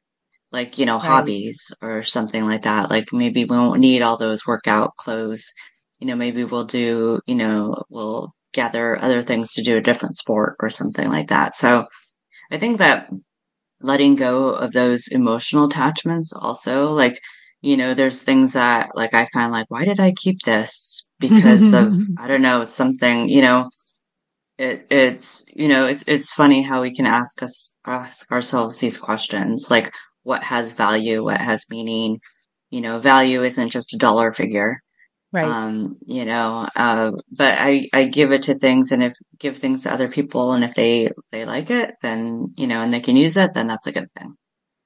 Like, 0.53 0.79
you 0.79 0.87
know, 0.87 0.99
Right. 1.03 1.03
hobbies 1.07 1.75
or 1.83 2.03
something 2.03 2.45
like 2.45 2.63
that. 2.63 2.91
Like 2.91 3.13
maybe 3.13 3.45
we 3.45 3.57
won't 3.57 3.81
need 3.81 4.03
all 4.03 4.17
those 4.19 4.47
workout 4.47 4.97
clothes. 4.97 5.53
You 6.01 6.07
know, 6.09 6.17
maybe 6.17 6.45
we'll 6.45 6.65
do, 6.67 7.21
you 7.27 7.35
know, 7.37 7.77
we'll 7.91 8.33
gather 8.55 9.01
other 9.01 9.23
things 9.23 9.53
to 9.55 9.63
do 9.63 9.77
a 9.77 9.83
different 9.83 10.17
sport 10.17 10.57
or 10.61 10.71
something 10.71 11.09
like 11.09 11.29
that. 11.29 11.57
So 11.57 11.87
I 12.51 12.59
think 12.59 12.79
that 12.79 13.11
letting 13.81 14.15
go 14.15 14.51
of 14.51 14.73
those 14.73 15.09
emotional 15.09 15.67
attachments 15.67 16.33
also, 16.33 16.93
like, 16.93 17.19
you 17.63 17.77
know, 17.77 17.95
there's 17.95 18.23
things 18.23 18.53
that 18.55 18.91
like 18.95 19.15
I 19.15 19.27
find 19.27 19.53
like, 19.53 19.71
why 19.71 19.85
did 19.85 20.01
I 20.01 20.13
keep 20.13 20.39
this? 20.45 21.09
Because 21.21 21.73
of, 21.73 21.97
I 22.17 22.29
don't 22.29 22.43
know, 22.43 22.65
something, 22.65 23.29
you 23.29 23.43
know, 23.43 23.71
it, 24.59 24.87
it's, 24.91 25.47
you 25.53 25.69
know, 25.69 25.87
it's, 25.87 26.05
it's 26.07 26.33
funny 26.33 26.63
how 26.63 26.83
we 26.83 26.95
can 26.95 27.07
ask 27.07 27.43
us, 27.43 27.75
ask 27.85 28.31
ourselves 28.31 28.79
these 28.79 28.99
questions, 28.99 29.71
like 29.71 29.93
what 30.23 30.43
has 30.43 30.73
value, 30.73 31.23
what 31.23 31.41
has 31.41 31.65
meaning, 31.71 32.21
you 32.71 32.81
know, 32.81 32.99
value 32.99 33.43
isn't 33.43 33.71
just 33.71 33.95
a 33.95 33.99
dollar 33.99 34.33
figure. 34.33 34.81
Right. 35.33 35.45
Um, 35.45 35.97
you 36.07 36.25
know, 36.25 36.69
uh, 36.77 37.11
but 37.31 37.57
I, 37.59 37.89
I 37.93 38.05
give 38.05 38.31
it 38.31 38.45
to 38.45 38.55
things 38.55 38.93
and 38.93 39.03
if 39.03 39.15
give 39.41 39.59
things 39.59 39.83
to 39.83 39.93
other 39.93 40.07
people 40.07 40.53
and 40.53 40.63
if 40.63 40.75
they, 40.75 41.11
they 41.33 41.45
like 41.45 41.71
it, 41.71 41.97
then, 42.03 42.55
you 42.57 42.69
know, 42.69 42.81
and 42.83 42.95
they 42.95 43.01
can 43.01 43.17
use 43.17 43.37
it, 43.37 43.53
then 43.53 43.67
that's 43.67 43.89
a 43.89 43.93
good 43.93 44.09
thing. 44.17 44.37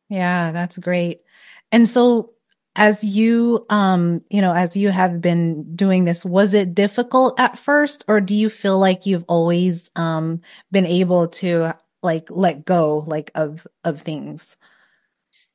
Yeah, 0.09 0.53
that's 0.53 0.79
great. 0.79 1.19
And 1.71 1.87
so 1.87 2.31
as 2.79 3.03
you, 3.03 3.67
um, 3.69 4.23
you 4.31 4.41
know, 4.41 4.55
as 4.55 4.77
you 4.77 4.91
have 4.91 5.21
been 5.21 5.75
doing 5.75 6.05
this, 6.05 6.25
was 6.25 6.55
it 6.55 6.75
difficult 6.75 7.39
at 7.39 7.59
first 7.59 8.05
or 8.09 8.21
do 8.21 8.35
you 8.35 8.49
feel 8.49 8.79
like 8.79 9.05
you've 9.05 9.25
always, 9.29 9.91
um, 9.97 10.41
been 10.71 10.87
able 10.87 11.29
to 11.29 11.75
like 12.03 12.31
let 12.31 12.65
go, 12.65 13.05
like 13.09 13.33
of, 13.35 13.67
of 13.85 14.01
things 14.03 14.57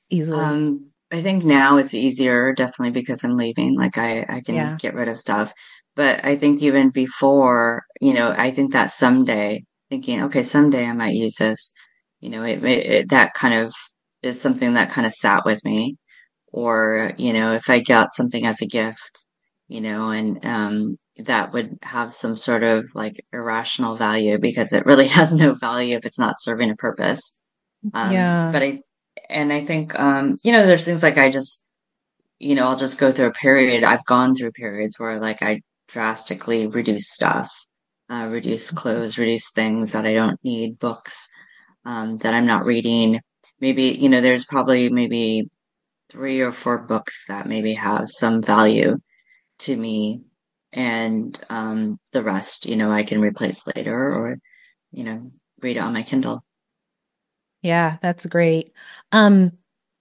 easily? 0.10 0.38
Um, 0.38 0.88
I 1.12 1.22
think 1.22 1.44
now 1.46 1.78
it's 1.78 1.94
easier, 1.94 2.54
definitely 2.54 2.92
because 2.92 3.24
I'm 3.24 3.38
leaving. 3.38 3.78
Like 3.78 3.98
I, 3.98 4.26
I 4.28 4.42
can 4.42 4.56
Yeah. 4.56 4.78
get 4.78 4.94
rid 4.94 5.08
of 5.08 5.18
stuff. 5.20 5.54
But 5.96 6.26
I 6.26 6.36
think 6.36 6.62
even 6.62 6.90
before, 6.90 7.84
you 8.02 8.14
know, 8.14 8.34
I 8.36 8.52
think 8.52 8.74
that 8.74 8.92
someday, 8.92 9.64
thinking, 9.90 10.24
okay, 10.24 10.44
someday 10.44 10.86
I 10.88 10.94
might 10.94 11.14
use 11.16 11.36
this, 11.38 11.72
you 12.20 12.30
know, 12.32 12.44
it, 12.44 12.64
it, 12.64 12.86
it 12.86 13.10
that 13.10 13.34
kind 13.34 13.54
of 13.54 13.74
is 14.24 14.42
something 14.42 14.74
that 14.74 14.90
kind 14.90 15.06
of 15.08 15.14
sat 15.14 15.46
with 15.46 15.64
me. 15.64 15.98
Or, 16.54 17.14
you 17.20 17.34
know, 17.34 17.54
if 17.54 17.70
I 17.70 17.82
got 17.82 18.14
something 18.14 18.46
as 18.48 18.62
a 18.62 18.68
gift, 18.68 19.24
you 19.70 19.82
know, 19.82 20.12
and 20.12 20.46
um, 20.46 20.98
that 21.18 21.54
would 21.54 21.80
have 21.84 22.14
some 22.14 22.38
sort 22.38 22.64
of 22.64 22.86
like 22.96 23.16
irrational 23.34 23.96
value 23.98 24.40
because 24.40 24.74
it 24.74 24.86
really 24.88 25.08
has 25.20 25.34
no 25.36 25.56
value 25.56 25.98
if 25.98 26.06
it's 26.06 26.20
not 26.20 26.36
serving 26.40 26.72
a 26.72 26.78
purpose. 26.78 27.40
Um, 27.94 28.14
Yeah. 28.14 28.52
but 28.52 28.64
I, 28.64 28.82
and 29.30 29.54
I 29.54 29.66
think, 29.66 30.00
um, 30.00 30.38
you 30.44 30.52
know, 30.54 30.66
there's 30.68 30.86
things 30.86 31.04
like 31.04 31.18
I 31.20 31.30
just, 31.32 31.64
you 32.40 32.56
know, 32.56 32.68
I'll 32.68 32.78
just 32.78 33.00
go 33.00 33.12
through 33.12 33.28
a 33.28 33.32
period. 33.32 33.84
I've 33.84 34.06
gone 34.06 34.36
through 34.36 34.52
periods 34.52 35.00
where 35.00 35.20
like 35.20 35.42
I 35.42 35.62
drastically 35.88 36.68
reduce 36.68 37.10
stuff, 37.12 37.50
uh, 38.10 38.28
reduce 38.32 38.72
clothes, 38.72 39.18
reduce 39.18 39.52
things 39.54 39.94
that 39.94 40.06
I 40.06 40.14
don't 40.14 40.40
need, 40.44 40.80
books, 40.80 41.30
um, 41.86 42.18
that 42.20 42.34
I'm 42.34 42.46
not 42.48 42.66
reading. 42.66 43.22
Maybe, 43.60 43.84
you 43.86 44.10
know, 44.10 44.22
there's 44.22 44.46
probably 44.46 44.90
maybe 44.90 45.50
three 46.14 46.42
or 46.42 46.54
four 46.54 46.80
books 46.80 47.28
that 47.28 47.48
maybe 47.48 47.74
have 47.76 48.08
some 48.10 48.42
value 48.44 48.98
to 49.60 49.78
me. 49.78 50.24
And, 50.74 51.40
um, 51.50 52.00
the 52.14 52.24
rest, 52.24 52.68
you 52.68 52.78
know, 52.78 52.92
I 52.92 53.04
can 53.04 53.22
replace 53.22 53.68
later 53.68 53.98
or, 54.16 54.38
you 54.92 55.04
know, 55.06 55.32
read 55.62 55.78
it 55.78 55.82
on 55.82 55.94
my 55.94 56.04
Kindle. 56.04 56.44
Yeah, 57.62 57.98
that's 58.02 58.26
great. 58.26 58.74
Um, 59.12 59.54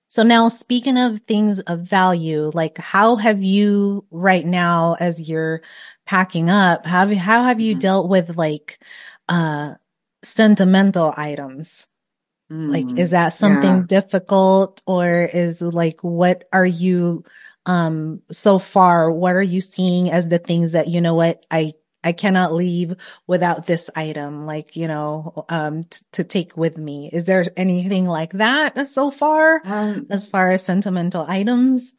so 0.08 0.22
now 0.22 0.48
speaking 0.48 0.98
of 0.98 1.20
things 1.22 1.60
of 1.60 1.80
value, 1.80 2.50
like 2.54 2.78
how 2.78 3.16
have 3.16 3.42
you 3.42 4.06
right 4.10 4.44
now 4.44 4.96
as 5.00 5.28
you're 5.28 5.62
packing 6.06 6.50
up, 6.50 6.84
have 6.86 7.10
how 7.12 7.44
have 7.44 7.60
you 7.60 7.76
Mhm. 7.76 7.80
dealt 7.80 8.08
with 8.08 8.36
like 8.36 8.78
uh 9.28 9.74
sentimental 10.22 11.14
items? 11.16 11.88
Like 12.52 12.98
is 12.98 13.10
Mm, 13.10 13.12
that 13.12 13.28
yeah. 13.28 13.30
something 13.30 13.86
difficult 13.86 14.82
or 14.86 15.24
is 15.24 15.62
like 15.62 16.00
what 16.02 16.44
are 16.52 16.66
you 16.66 17.24
um 17.66 18.22
so 18.30 18.58
far 18.58 19.10
what 19.10 19.34
are 19.36 19.42
you 19.42 19.60
seeing 19.60 20.10
as 20.10 20.28
the 20.28 20.38
things 20.38 20.72
that 20.72 20.88
you 20.88 21.00
know 21.00 21.14
what 21.14 21.44
I 21.50 21.72
I 22.04 22.12
cannot 22.12 22.52
leave 22.52 22.96
without 23.26 23.66
this 23.66 23.88
item 23.94 24.44
like 24.46 24.76
you 24.76 24.88
know 24.88 25.44
um 25.48 25.84
t- 25.84 26.04
to 26.12 26.24
take 26.24 26.56
with 26.56 26.76
me. 26.76 27.08
Is 27.12 27.24
there 27.26 27.46
anything 27.56 28.04
like 28.06 28.32
that 28.34 28.86
so 28.88 29.10
far 29.10 29.60
Um, 29.64 30.06
as 30.10 30.26
far 30.26 30.50
as 30.50 30.64
sentimental 30.64 31.24
items? 31.28 31.94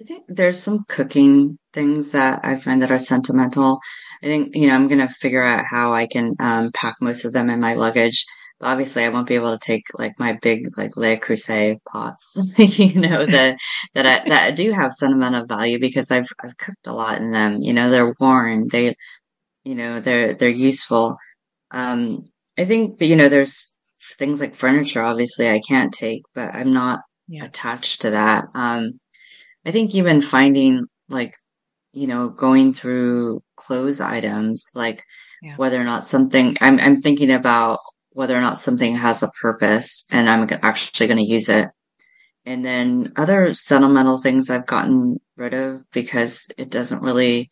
I 0.00 0.04
think 0.04 0.24
there's 0.28 0.60
some 0.62 0.84
cooking 0.88 1.58
things 1.72 2.12
that 2.12 2.40
I 2.44 2.56
find 2.56 2.82
that 2.82 2.90
are 2.90 2.98
sentimental. 2.98 3.78
I 4.22 4.26
think, 4.26 4.56
you 4.56 4.66
know, 4.68 4.74
I'm 4.74 4.88
gonna 4.88 5.08
figure 5.08 5.42
out 5.42 5.64
how 5.64 5.92
I 5.92 6.06
can 6.06 6.34
um 6.40 6.72
pack 6.72 6.96
most 7.00 7.24
of 7.24 7.32
them 7.32 7.50
in 7.50 7.60
my 7.60 7.74
luggage. 7.74 8.24
Obviously 8.64 9.04
I 9.04 9.10
won't 9.10 9.28
be 9.28 9.34
able 9.36 9.52
to 9.52 9.58
take 9.58 9.84
like 9.98 10.14
my 10.18 10.38
big 10.42 10.76
like 10.78 10.96
Le 10.96 11.16
Creuset 11.18 11.78
pots, 11.90 12.36
you 12.58 13.00
know, 13.00 13.26
that 13.26 13.58
that 13.94 14.06
I 14.06 14.28
that 14.28 14.56
do 14.56 14.72
have 14.72 14.92
sentimental 14.92 15.46
value 15.46 15.78
because 15.80 16.10
I've 16.10 16.28
I've 16.42 16.56
cooked 16.58 16.86
a 16.86 16.92
lot 16.94 17.18
in 17.20 17.30
them. 17.32 17.58
You 17.60 17.74
know, 17.74 17.90
they're 17.90 18.14
worn, 18.20 18.68
they 18.68 18.94
you 19.64 19.74
know, 19.74 20.00
they're 20.00 20.34
they're 20.34 20.48
useful. 20.50 21.16
Um 21.72 22.24
I 22.58 22.64
think 22.66 22.98
that, 22.98 23.06
you 23.06 23.16
know, 23.16 23.28
there's 23.30 23.72
things 24.18 24.40
like 24.40 24.54
furniture 24.56 25.02
obviously 25.02 25.50
I 25.50 25.60
can't 25.66 25.92
take, 25.94 26.22
but 26.34 26.54
I'm 26.54 26.72
not 26.74 27.00
Yeah. 27.28 27.46
attached 27.46 28.02
to 28.02 28.10
that. 28.12 28.46
Um 28.54 29.00
I 29.66 29.70
think 29.72 29.94
even 29.94 30.20
finding 30.22 30.86
like, 31.08 31.34
you 31.92 32.06
know, 32.06 32.28
going 32.30 32.74
through 32.74 33.42
clothes 33.56 34.00
items, 34.00 34.70
like 34.74 35.02
Yeah. 35.42 35.56
whether 35.56 35.80
or 35.80 35.84
not 35.84 36.04
something, 36.06 36.56
I'm, 36.60 36.78
I'm 36.80 37.02
thinking 37.02 37.30
about 37.32 37.80
whether 38.14 38.36
or 38.36 38.42
not 38.42 38.60
something 38.60 38.96
has 38.96 39.22
a 39.22 39.28
purpose 39.42 40.06
and 40.12 40.30
I'm 40.30 40.48
actually 40.62 41.08
going 41.08 41.18
to 41.18 41.24
use 41.24 41.50
it. 41.50 41.68
And 42.46 42.64
then 42.64 43.12
other 43.16 43.54
sentimental 43.54 44.18
things 44.18 44.50
I've 44.50 44.66
gotten 44.66 45.20
rid 45.36 45.54
of 45.54 45.82
because 45.92 46.50
it 46.58 46.70
doesn't 46.70 47.02
really, 47.02 47.50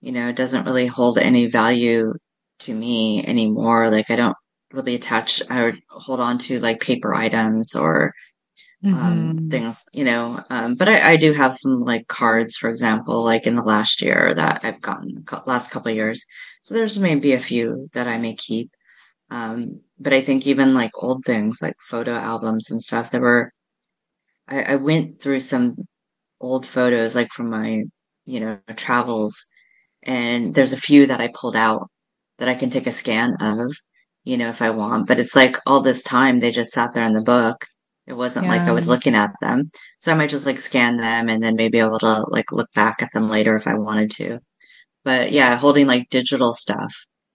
you 0.00 0.12
know, 0.12 0.28
it 0.28 0.36
doesn't 0.36 0.66
really 0.66 0.86
hold 0.86 1.18
any 1.18 1.46
value 1.48 2.12
to 2.60 2.74
me 2.74 3.24
anymore. 3.26 3.90
Like 3.90 4.10
I 4.10 4.16
don't 4.16 4.36
really 4.72 4.96
attach, 4.96 5.42
I 5.50 5.74
hold 5.90 6.20
on 6.20 6.38
to 6.40 6.60
like 6.60 6.80
paper 6.80 7.14
items 7.14 7.76
or 7.76 8.14
um, 8.92 9.34
hmm 9.34 9.48
things, 9.50 9.84
you 9.92 10.04
know. 10.04 10.42
Um, 10.50 10.76
but 10.76 10.88
I, 10.88 11.12
I 11.12 11.16
do 11.16 11.32
have 11.32 11.56
some 11.56 11.82
like 11.84 12.08
cards, 12.08 12.56
for 12.56 12.70
example, 12.70 13.24
like 13.24 13.46
in 13.46 13.56
the 13.56 13.62
last 13.62 14.02
year 14.02 14.34
that 14.34 14.60
I've 14.64 14.80
gotten 14.80 15.24
last 15.46 15.70
couple 15.70 15.90
of 15.90 15.96
years. 15.96 16.26
So 16.62 16.74
there's 16.74 16.98
maybe 16.98 17.32
a 17.34 17.40
few 17.40 17.88
that 17.94 18.08
I 18.08 18.18
may 18.18 18.34
keep. 18.34 18.70
Um, 19.30 19.80
but 19.98 20.12
I 20.12 20.22
think 20.22 20.46
even 20.46 20.74
like 20.74 20.90
old 20.96 21.24
things 21.24 21.60
like 21.62 21.74
photo 21.88 22.12
albums 22.12 22.70
and 22.70 22.82
stuff 22.82 23.12
that 23.12 23.20
were, 23.20 23.52
I, 24.48 24.62
I 24.62 24.76
went 24.76 25.20
through 25.20 25.40
some 25.40 25.76
old 26.40 26.66
photos 26.66 27.14
like 27.14 27.32
from 27.32 27.50
my, 27.50 27.84
you 28.26 28.40
know, 28.40 28.58
travels 28.76 29.46
and 30.02 30.54
there's 30.54 30.72
a 30.72 30.76
few 30.76 31.06
that 31.06 31.20
I 31.20 31.30
pulled 31.34 31.56
out 31.56 31.90
that 32.38 32.48
I 32.48 32.54
can 32.54 32.70
take 32.70 32.86
a 32.86 32.92
scan 32.92 33.36
of, 33.40 33.72
you 34.24 34.36
know, 34.36 34.48
if 34.48 34.62
I 34.62 34.70
want. 34.70 35.06
But 35.06 35.20
it's 35.20 35.36
like 35.36 35.56
all 35.66 35.80
this 35.80 36.02
time 36.02 36.38
they 36.38 36.50
just 36.50 36.72
sat 36.72 36.92
there 36.94 37.04
in 37.04 37.12
the 37.12 37.22
book. 37.22 37.66
It 38.06 38.14
wasn't 38.14 38.48
like 38.48 38.62
I 38.62 38.72
was 38.72 38.88
looking 38.88 39.14
at 39.14 39.30
them. 39.40 39.66
So 39.98 40.10
I 40.10 40.16
might 40.16 40.30
just 40.30 40.46
like 40.46 40.58
scan 40.58 40.96
them 40.96 41.28
and 41.28 41.42
then 41.42 41.54
maybe 41.54 41.78
able 41.78 41.98
to 42.00 42.24
like 42.28 42.50
look 42.50 42.68
back 42.74 43.02
at 43.02 43.12
them 43.12 43.28
later 43.28 43.54
if 43.56 43.68
I 43.68 43.74
wanted 43.74 44.10
to. 44.12 44.40
But 45.04 45.30
yeah, 45.32 45.56
holding 45.56 45.86
like 45.86 46.08
digital 46.10 46.52
stuff 46.54 46.92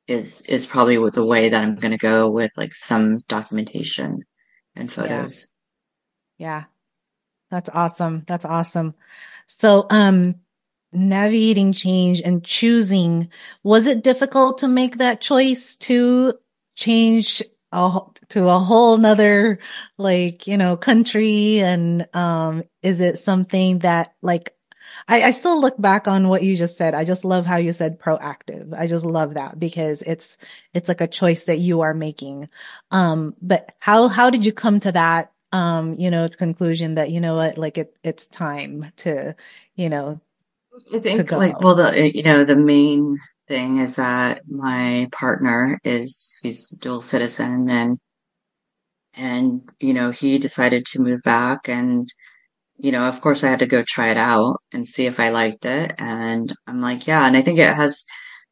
is 0.07 0.43
is 0.43 0.65
probably 0.65 0.97
with 0.97 1.15
the 1.15 1.25
way 1.25 1.49
that 1.49 1.63
I'm 1.63 1.75
going 1.75 1.91
to 1.91 1.97
go 1.97 2.29
with 2.29 2.51
like 2.57 2.73
some 2.73 3.19
documentation 3.27 4.23
and 4.75 4.91
photos. 4.91 5.49
Yeah. 6.37 6.65
That's 7.51 7.69
awesome. 7.69 8.23
That's 8.27 8.45
awesome. 8.45 8.95
So, 9.47 9.85
um, 9.89 10.35
navigating 10.91 11.73
change 11.73 12.21
and 12.21 12.43
choosing, 12.43 13.29
was 13.63 13.85
it 13.85 14.03
difficult 14.03 14.57
to 14.59 14.67
make 14.67 14.97
that 14.97 15.21
choice 15.21 15.75
to 15.75 16.33
change 16.75 17.43
a, 17.71 17.99
to 18.29 18.49
a 18.49 18.59
whole 18.59 18.97
nother, 18.97 19.59
like, 19.97 20.47
you 20.47 20.57
know, 20.57 20.75
country? 20.75 21.59
And, 21.59 22.07
um, 22.13 22.63
is 22.81 22.99
it 22.99 23.19
something 23.19 23.79
that 23.79 24.15
like, 24.21 24.54
I, 25.07 25.23
I 25.23 25.31
still 25.31 25.61
look 25.61 25.79
back 25.79 26.07
on 26.07 26.29
what 26.29 26.41
you 26.41 26.55
just 26.55 26.77
said. 26.77 26.95
I 26.95 27.03
just 27.03 27.23
love 27.23 27.45
how 27.45 27.57
you 27.57 27.73
said 27.73 27.99
proactive. 27.99 28.73
I 28.73 28.87
just 28.87 29.05
love 29.05 29.35
that 29.35 29.59
because 29.59 30.01
it's, 30.01 30.39
it's 30.73 30.89
like 30.89 31.01
a 31.01 31.07
choice 31.07 31.45
that 31.45 31.59
you 31.59 31.81
are 31.81 31.93
making. 31.93 32.49
Um, 32.89 33.35
but 33.41 33.71
how, 33.79 34.07
how 34.07 34.31
did 34.31 34.45
you 34.45 34.51
come 34.51 34.79
to 34.79 34.91
that? 34.93 35.31
Um, 35.51 35.93
you 35.99 36.09
know, 36.09 36.27
conclusion 36.27 36.95
that, 36.95 37.11
you 37.11 37.21
know 37.21 37.35
what, 37.35 37.57
like 37.57 37.77
it, 37.77 37.97
it's 38.03 38.25
time 38.25 38.91
to, 38.97 39.35
you 39.75 39.89
know, 39.89 40.19
I 40.91 40.95
to 40.95 40.99
think 40.99 41.31
like, 41.31 41.61
well, 41.61 41.75
the, 41.75 42.11
you 42.13 42.23
know, 42.23 42.43
the 42.43 42.57
main 42.57 43.19
thing 43.47 43.77
is 43.77 43.97
that 43.97 44.41
my 44.49 45.07
partner 45.11 45.79
is, 45.83 46.39
he's 46.41 46.71
dual 46.71 47.01
citizen 47.01 47.69
and 47.69 47.99
and, 49.13 49.69
you 49.79 49.93
know, 49.93 50.11
he 50.11 50.39
decided 50.39 50.87
to 50.87 51.01
move 51.01 51.21
back 51.21 51.69
and, 51.69 52.11
you 52.77 52.91
know, 52.91 53.07
of 53.07 53.21
course 53.21 53.43
I 53.43 53.49
had 53.49 53.59
to 53.59 53.67
go 53.67 53.83
try 53.83 54.09
it 54.09 54.17
out 54.17 54.57
and 54.71 54.87
see 54.87 55.05
if 55.05 55.19
I 55.19 55.29
liked 55.29 55.65
it. 55.65 55.93
And 55.97 56.53
I'm 56.67 56.81
like, 56.81 57.07
yeah. 57.07 57.25
And 57.25 57.37
I 57.37 57.41
think 57.41 57.59
it 57.59 57.73
has 57.73 58.05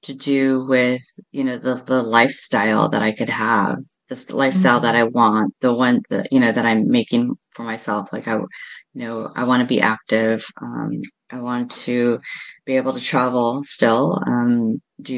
to 0.03 0.13
do 0.13 0.65
with, 0.65 1.01
you 1.31 1.43
know, 1.43 1.57
the, 1.57 1.75
the 1.75 2.03
lifestyle 2.03 2.89
that 2.89 3.01
I 3.01 3.11
could 3.13 3.29
have, 3.29 3.77
this 4.09 4.31
lifestyle 4.31 4.77
mm-hmm. 4.77 4.85
that 4.85 4.95
I 4.95 5.03
want, 5.03 5.53
the 5.61 5.73
one 5.73 6.01
that, 6.09 6.27
you 6.31 6.39
know, 6.39 6.51
that 6.51 6.65
I'm 6.65 6.89
making 6.89 7.35
for 7.51 7.63
myself. 7.63 8.13
Like 8.13 8.27
I, 8.27 8.35
you 8.35 8.47
know, 8.93 9.29
I 9.35 9.43
want 9.43 9.61
to 9.61 9.67
be 9.67 9.81
active. 9.81 10.45
Um, 10.61 11.01
I 11.29 11.41
want 11.41 11.71
to 11.71 12.19
be 12.65 12.77
able 12.77 12.93
to 12.93 12.99
travel 13.01 13.63
still, 13.63 14.19
um, 14.25 14.81
do, 15.01 15.13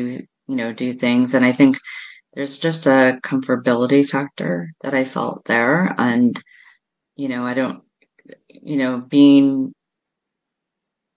you 0.48 0.56
know, 0.56 0.72
do 0.72 0.94
things. 0.94 1.34
And 1.34 1.46
I 1.46 1.52
think 1.52 1.78
there's 2.34 2.60
just 2.60 2.86
a 2.86 3.20
comfortability 3.24 4.08
factor 4.08 4.70
that 4.82 4.94
I 4.94 5.04
felt 5.04 5.46
there. 5.46 5.94
And, 5.98 6.40
you 7.16 7.28
know, 7.28 7.46
I 7.46 7.54
don't, 7.54 7.85
you 8.64 8.78
know, 8.78 9.00
being, 9.00 9.74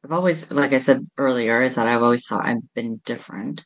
I've 0.05 0.13
always, 0.13 0.51
like 0.51 0.73
I 0.73 0.79
said 0.79 1.07
earlier, 1.17 1.63
is 1.63 1.75
that 1.75 1.87
I've 1.87 2.03
always 2.03 2.27
thought 2.27 2.47
I've 2.47 2.63
been 2.75 3.01
different. 3.05 3.65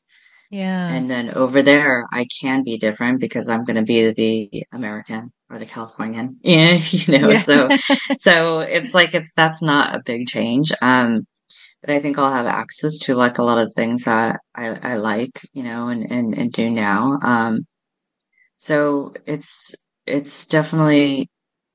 Yeah. 0.50 0.88
And 0.88 1.11
then 1.11 1.31
over 1.31 1.62
there, 1.62 2.07
I 2.12 2.26
can 2.41 2.62
be 2.62 2.76
different 2.79 3.21
because 3.21 3.49
I'm 3.49 3.64
going 3.64 3.76
to 3.76 3.85
be 3.85 4.12
the 4.12 4.64
American 4.73 5.33
or 5.49 5.59
the 5.59 5.67
Californian. 5.67 6.38
Yeah, 6.43 6.75
you 6.91 7.19
know, 7.19 7.31
yeah. 7.31 7.41
so, 7.41 7.69
so 8.17 8.61
it's 8.61 8.93
like, 8.93 9.14
it's, 9.14 9.33
that's 9.35 9.62
not 9.62 9.95
a 9.95 10.02
big 10.05 10.26
change. 10.26 10.73
Um, 10.83 11.26
but 11.81 11.91
I 11.91 12.00
think 12.00 12.19
I'll 12.19 12.33
have 12.33 12.47
access 12.47 12.99
to 13.00 13.14
like 13.14 13.38
a 13.38 13.43
lot 13.43 13.59
of 13.59 13.73
things 13.75 14.05
that 14.05 14.41
I, 14.55 14.79
I 14.83 14.95
like, 14.97 15.41
you 15.52 15.62
know, 15.62 15.88
and, 15.88 16.11
and, 16.11 16.37
and 16.37 16.52
do 16.52 16.71
now. 16.71 17.19
Um, 17.23 17.67
so 18.57 19.14
it's, 19.26 19.75
it's 20.07 20.47
definitely, 20.47 21.29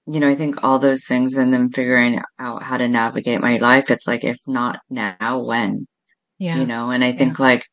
you 0.08 0.20
know, 0.20 0.30
I 0.30 0.36
think 0.36 0.64
all 0.64 0.80
those 0.80 1.06
things 1.06 1.36
and 1.36 1.54
then 1.54 1.70
figuring 1.70 2.22
out 2.40 2.64
how 2.64 2.78
to 2.78 2.88
navigate 2.88 3.42
my 3.42 3.58
life. 3.58 3.92
It's 3.92 4.08
like, 4.08 4.24
if 4.24 4.38
not 4.48 4.80
now, 4.90 5.40
when? 5.40 5.86
Yeah. 6.40 6.58
You 6.58 6.66
know, 6.66 6.92
and 6.92 7.04
I 7.04 7.12
think 7.12 7.38
yeah. 7.38 7.46
like, 7.46 7.66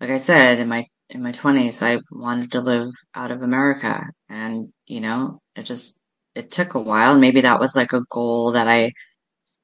like 0.00 0.10
I 0.10 0.18
said, 0.18 0.58
in 0.58 0.68
my, 0.68 0.86
in 1.10 1.22
my 1.22 1.32
twenties, 1.32 1.82
I 1.82 1.98
wanted 2.10 2.52
to 2.52 2.60
live 2.60 2.88
out 3.14 3.30
of 3.30 3.42
America 3.42 4.04
and, 4.28 4.72
you 4.86 5.00
know, 5.00 5.40
it 5.54 5.64
just, 5.64 5.98
it 6.34 6.50
took 6.50 6.74
a 6.74 6.80
while. 6.80 7.18
Maybe 7.18 7.42
that 7.42 7.60
was 7.60 7.76
like 7.76 7.92
a 7.92 8.04
goal 8.10 8.52
that 8.52 8.68
I 8.68 8.92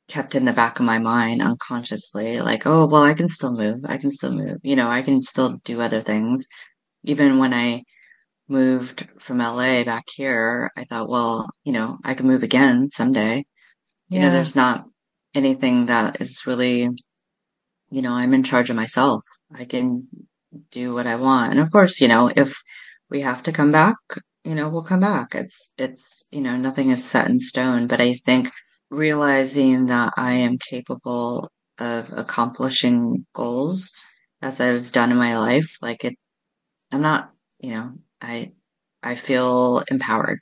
kept 0.08 0.34
in 0.34 0.44
the 0.44 0.52
back 0.52 0.78
of 0.78 0.84
my 0.84 0.98
mind 0.98 1.40
unconsciously, 1.40 2.40
like, 2.40 2.66
oh, 2.66 2.86
well, 2.86 3.02
I 3.02 3.14
can 3.14 3.28
still 3.28 3.52
move. 3.52 3.84
I 3.86 3.96
can 3.96 4.10
still 4.10 4.32
move. 4.32 4.58
You 4.62 4.76
know, 4.76 4.88
I 4.88 5.02
can 5.02 5.22
still 5.22 5.60
do 5.64 5.80
other 5.80 6.02
things. 6.02 6.48
Even 7.04 7.38
when 7.38 7.54
I 7.54 7.84
moved 8.48 9.08
from 9.18 9.38
LA 9.38 9.84
back 9.84 10.04
here, 10.14 10.70
I 10.76 10.84
thought, 10.84 11.08
well, 11.08 11.46
you 11.64 11.72
know, 11.72 11.98
I 12.04 12.14
can 12.14 12.26
move 12.26 12.42
again 12.42 12.90
someday. 12.90 13.44
Yeah. 14.08 14.16
You 14.16 14.20
know, 14.20 14.32
there's 14.32 14.56
not 14.56 14.84
anything 15.34 15.86
that 15.86 16.20
is 16.20 16.46
really, 16.46 16.88
you 17.90 18.02
know, 18.02 18.12
I'm 18.12 18.34
in 18.34 18.42
charge 18.42 18.70
of 18.70 18.76
myself. 18.76 19.22
I 19.54 19.64
can 19.64 20.08
do 20.70 20.92
what 20.92 21.06
I 21.06 21.16
want. 21.16 21.52
And 21.52 21.60
of 21.60 21.70
course, 21.70 22.00
you 22.00 22.08
know, 22.08 22.30
if 22.34 22.54
we 23.10 23.20
have 23.22 23.42
to 23.44 23.52
come 23.52 23.72
back, 23.72 23.96
you 24.44 24.54
know, 24.54 24.68
we'll 24.68 24.82
come 24.82 25.00
back. 25.00 25.34
It's, 25.34 25.72
it's, 25.78 26.26
you 26.30 26.40
know, 26.40 26.56
nothing 26.56 26.90
is 26.90 27.04
set 27.04 27.28
in 27.28 27.38
stone, 27.38 27.86
but 27.86 28.00
I 28.00 28.14
think 28.26 28.50
realizing 28.90 29.86
that 29.86 30.12
I 30.16 30.32
am 30.32 30.58
capable 30.58 31.50
of 31.78 32.12
accomplishing 32.12 33.26
goals 33.34 33.92
as 34.42 34.60
I've 34.60 34.92
done 34.92 35.10
in 35.10 35.16
my 35.16 35.38
life. 35.38 35.76
Like 35.80 36.04
it, 36.04 36.14
I'm 36.90 37.00
not, 37.00 37.30
you 37.58 37.70
know, 37.70 37.92
I, 38.22 38.52
I 39.02 39.16
feel 39.16 39.82
empowered. 39.90 40.38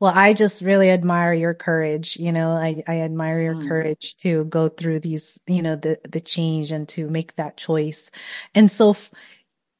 Well, 0.00 0.12
I 0.14 0.32
just 0.32 0.62
really 0.62 0.90
admire 0.90 1.32
your 1.32 1.54
courage. 1.54 2.16
You 2.16 2.32
know, 2.32 2.50
I, 2.50 2.82
I 2.88 3.02
admire 3.02 3.40
your 3.40 3.54
mm. 3.54 3.68
courage 3.68 4.16
to 4.18 4.44
go 4.46 4.68
through 4.68 5.00
these, 5.00 5.38
you 5.46 5.62
know, 5.62 5.76
the, 5.76 5.98
the 6.08 6.20
change 6.20 6.72
and 6.72 6.88
to 6.88 7.08
make 7.08 7.36
that 7.36 7.56
choice. 7.56 8.10
And 8.52 8.68
so, 8.68 8.96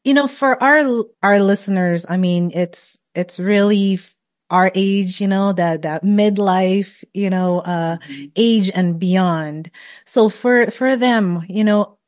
you 0.05 0.15
know, 0.15 0.29
for 0.29 0.63
our, 0.63 1.05
our 1.25 1.41
listeners, 1.41 2.07
I 2.09 2.19
mean, 2.19 2.53
it's, 2.55 3.01
it's 3.17 3.41
really 3.41 3.99
our 4.49 4.71
age, 4.75 5.21
you 5.21 5.27
know, 5.27 5.55
that, 5.55 5.83
that 5.83 6.05
midlife, 6.05 7.03
you 7.13 7.31
know, 7.31 7.59
uh, 7.61 7.97
mm-hmm. 7.97 8.27
age 8.37 8.71
and 8.73 9.01
beyond. 9.01 9.73
So 10.07 10.29
for, 10.29 10.71
for 10.71 10.95
them, 10.95 11.45
you 11.49 11.65
know, 11.65 11.99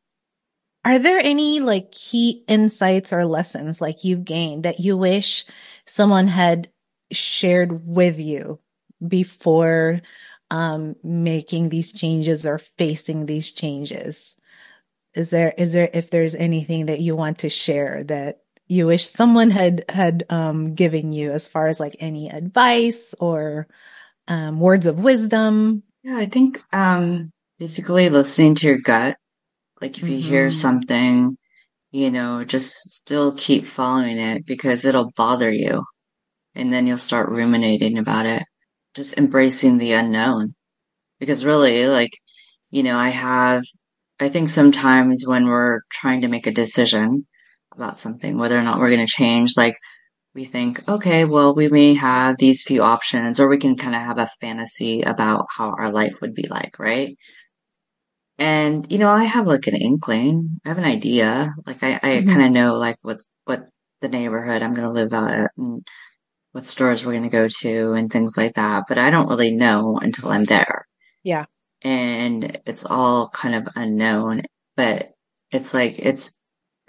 are 0.84 0.98
there 0.98 1.18
any 1.18 1.60
like 1.60 1.90
key 1.92 2.44
insights 2.46 3.12
or 3.12 3.24
lessons 3.24 3.80
like 3.80 4.04
you've 4.04 4.24
gained 4.24 4.64
that 4.64 4.80
you 4.80 4.96
wish 4.96 5.44
someone 5.86 6.28
had 6.28 6.68
shared 7.10 7.86
with 7.86 8.18
you 8.18 8.60
before, 9.06 10.00
um, 10.50 10.94
making 11.02 11.68
these 11.68 11.92
changes 11.92 12.44
or 12.44 12.58
facing 12.58 13.26
these 13.26 13.50
changes? 13.50 14.36
Is 15.14 15.30
there, 15.30 15.54
is 15.56 15.72
there, 15.72 15.88
if 15.94 16.10
there's 16.10 16.34
anything 16.34 16.86
that 16.86 17.00
you 17.00 17.16
want 17.16 17.38
to 17.38 17.48
share 17.48 18.02
that 18.04 18.40
you 18.66 18.86
wish 18.86 19.08
someone 19.08 19.50
had 19.50 19.84
had 19.88 20.24
um 20.30 20.74
given 20.74 21.12
you 21.12 21.30
as 21.30 21.46
far 21.46 21.68
as 21.68 21.80
like 21.80 21.96
any 22.00 22.30
advice 22.30 23.14
or 23.20 23.66
um 24.28 24.58
words 24.58 24.86
of 24.86 24.98
wisdom 24.98 25.82
yeah 26.02 26.16
i 26.16 26.26
think 26.26 26.62
um 26.72 27.30
basically 27.58 28.08
listening 28.08 28.54
to 28.54 28.66
your 28.66 28.78
gut 28.78 29.16
like 29.84 29.98
if 29.98 30.08
you 30.08 30.18
mm-hmm. 30.18 30.28
hear 30.28 30.50
something 30.50 31.36
you 31.92 32.10
know 32.10 32.44
just 32.44 32.72
still 32.74 33.32
keep 33.32 33.64
following 33.64 34.18
it 34.18 34.46
because 34.46 34.84
it'll 34.84 35.12
bother 35.16 35.50
you 35.50 35.84
and 36.54 36.72
then 36.72 36.86
you'll 36.86 36.98
start 36.98 37.28
ruminating 37.28 37.98
about 37.98 38.26
it 38.26 38.42
just 38.94 39.18
embracing 39.18 39.78
the 39.78 39.92
unknown 39.92 40.54
because 41.20 41.44
really 41.44 41.86
like 41.86 42.12
you 42.70 42.82
know 42.82 42.96
i 42.96 43.10
have 43.10 43.62
i 44.20 44.28
think 44.28 44.48
sometimes 44.48 45.24
when 45.26 45.46
we're 45.46 45.80
trying 45.90 46.22
to 46.22 46.28
make 46.28 46.46
a 46.46 46.52
decision 46.52 47.26
about 47.76 47.96
something, 47.96 48.38
whether 48.38 48.58
or 48.58 48.62
not 48.62 48.78
we're 48.78 48.90
going 48.90 49.06
to 49.06 49.12
change. 49.12 49.56
Like 49.56 49.74
we 50.34 50.44
think, 50.44 50.86
okay, 50.88 51.24
well, 51.24 51.54
we 51.54 51.68
may 51.68 51.94
have 51.94 52.36
these 52.38 52.62
few 52.62 52.82
options, 52.82 53.40
or 53.40 53.48
we 53.48 53.58
can 53.58 53.76
kind 53.76 53.94
of 53.94 54.02
have 54.02 54.18
a 54.18 54.30
fantasy 54.40 55.02
about 55.02 55.46
how 55.56 55.70
our 55.70 55.92
life 55.92 56.20
would 56.20 56.34
be 56.34 56.46
like, 56.48 56.78
right? 56.78 57.16
And, 58.38 58.90
you 58.90 58.98
know, 58.98 59.10
I 59.10 59.24
have 59.24 59.46
like 59.46 59.66
an 59.66 59.76
inkling. 59.76 60.60
I 60.64 60.68
have 60.68 60.78
an 60.78 60.84
idea. 60.84 61.54
Like 61.66 61.82
I, 61.82 61.94
I 61.94 61.98
mm-hmm. 61.98 62.28
kind 62.28 62.42
of 62.42 62.50
know 62.50 62.78
like 62.78 62.96
what, 63.02 63.20
what 63.44 63.68
the 64.00 64.08
neighborhood 64.08 64.62
I'm 64.62 64.74
going 64.74 64.86
to 64.86 64.92
live 64.92 65.12
out 65.12 65.30
at 65.30 65.50
and 65.56 65.86
what 66.52 66.66
stores 66.66 67.04
we're 67.04 67.12
going 67.12 67.24
to 67.24 67.28
go 67.28 67.48
to 67.48 67.92
and 67.92 68.10
things 68.10 68.36
like 68.36 68.54
that. 68.54 68.84
But 68.88 68.98
I 68.98 69.10
don't 69.10 69.28
really 69.28 69.52
know 69.52 69.98
until 70.00 70.30
I'm 70.30 70.44
there. 70.44 70.86
Yeah. 71.22 71.44
And 71.82 72.60
it's 72.66 72.84
all 72.84 73.28
kind 73.28 73.54
of 73.54 73.68
unknown, 73.76 74.42
but 74.76 75.10
it's 75.52 75.72
like, 75.72 75.98
it's, 75.98 76.34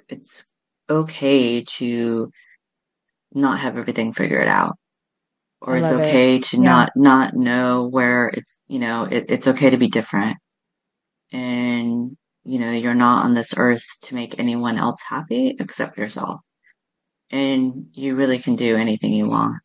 it's 0.08 0.49
okay 0.89 1.63
to 1.63 2.31
not 3.34 3.60
have 3.60 3.77
everything 3.77 4.13
figured 4.13 4.47
out 4.47 4.77
or 5.62 5.75
it's 5.75 5.91
okay 5.91 6.38
it. 6.38 6.43
to 6.43 6.58
yeah. 6.58 6.63
not 6.63 6.91
not 6.95 7.34
know 7.34 7.88
where 7.88 8.29
it's 8.29 8.60
you 8.67 8.79
know 8.79 9.03
it, 9.03 9.25
it's 9.29 9.47
okay 9.47 9.69
to 9.69 9.77
be 9.77 9.88
different 9.88 10.38
and 11.36 12.15
you 12.45 12.60
know 12.60 12.71
you're 12.71 12.95
not 12.95 13.26
on 13.26 13.34
this 13.34 13.54
earth 13.58 13.86
to 14.04 14.15
make 14.15 14.39
anyone 14.39 14.78
else 14.78 15.02
happy 15.08 15.56
except 15.60 15.98
yourself. 15.98 16.39
And 17.30 17.88
you 17.93 18.15
really 18.15 18.39
can 18.39 18.56
do 18.56 18.78
anything 18.78 19.12
you 19.12 19.28
want. 19.28 19.62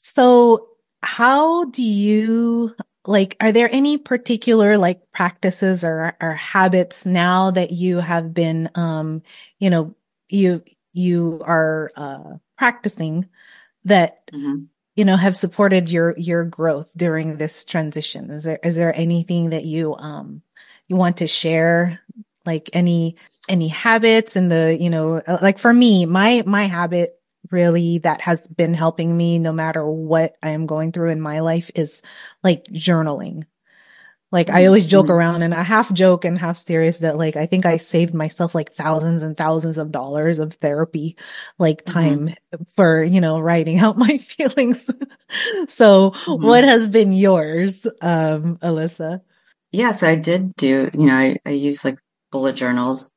So 0.00 0.68
how 1.02 1.64
do 1.64 1.82
you 1.82 2.74
like 3.06 3.36
are 3.40 3.52
there 3.52 3.70
any 3.72 3.96
particular 3.96 4.76
like 4.76 5.00
practices 5.12 5.84
or 5.84 6.16
or 6.20 6.34
habits 6.34 7.06
now 7.06 7.50
that 7.52 7.70
you 7.70 7.98
have 7.98 8.34
been 8.34 8.68
um 8.74 9.22
you 9.58 9.70
know 9.70 9.94
you 10.28 10.62
you 10.92 11.40
are 11.44 11.92
uh, 11.96 12.34
practicing 12.58 13.28
that 13.84 14.26
mm-hmm. 14.32 14.64
you 14.96 15.04
know 15.04 15.16
have 15.16 15.36
supported 15.36 15.88
your 15.88 16.14
your 16.18 16.44
growth 16.44 16.92
during 16.96 17.36
this 17.36 17.64
transition? 17.64 18.30
Is 18.30 18.44
there 18.44 18.58
is 18.62 18.76
there 18.76 18.94
anything 18.94 19.50
that 19.50 19.64
you 19.64 19.94
um 19.94 20.42
you 20.90 20.96
want 20.96 21.18
to 21.18 21.26
share 21.26 22.00
like 22.44 22.68
any 22.72 23.16
any 23.48 23.68
habits 23.68 24.36
and 24.36 24.50
the 24.50 24.76
you 24.78 24.90
know 24.90 25.16
uh, 25.16 25.38
like 25.40 25.58
for 25.58 25.72
me 25.72 26.04
my 26.04 26.42
my 26.44 26.64
habit 26.64 27.16
really 27.50 27.98
that 27.98 28.20
has 28.20 28.46
been 28.48 28.74
helping 28.74 29.16
me 29.16 29.38
no 29.38 29.52
matter 29.52 29.86
what 29.88 30.34
I 30.42 30.50
am 30.50 30.66
going 30.66 30.92
through 30.92 31.10
in 31.10 31.20
my 31.20 31.40
life 31.40 31.70
is 31.74 32.02
like 32.42 32.64
journaling 32.66 33.44
like 34.32 34.48
I 34.48 34.66
always 34.66 34.86
joke 34.86 35.06
mm-hmm. 35.06 35.12
around 35.12 35.42
and 35.42 35.52
I 35.52 35.62
half 35.62 35.92
joke 35.92 36.24
and 36.24 36.38
half 36.38 36.58
serious 36.58 36.98
that 36.98 37.16
like 37.16 37.36
I 37.36 37.46
think 37.46 37.66
I 37.66 37.78
saved 37.78 38.14
myself 38.14 38.54
like 38.54 38.74
thousands 38.74 39.22
and 39.22 39.36
thousands 39.36 39.76
of 39.76 39.90
dollars 39.90 40.38
of 40.38 40.54
therapy 40.54 41.16
like 41.58 41.84
mm-hmm. 41.84 41.98
time 41.98 42.28
mm-hmm. 42.28 42.62
for, 42.76 43.02
you 43.02 43.20
know, 43.20 43.40
writing 43.40 43.80
out 43.80 43.98
my 43.98 44.18
feelings. 44.18 44.88
so 45.68 46.12
mm-hmm. 46.12 46.46
what 46.46 46.62
has 46.62 46.86
been 46.86 47.12
yours, 47.12 47.86
um, 48.00 48.56
Alissa? 48.58 49.22
Yes, 49.72 50.02
I 50.02 50.16
did 50.16 50.54
do, 50.56 50.90
you 50.94 51.06
know, 51.06 51.14
I, 51.14 51.36
I 51.46 51.50
use 51.50 51.84
like 51.84 51.96
bullet 52.32 52.54
journals. 52.56 53.12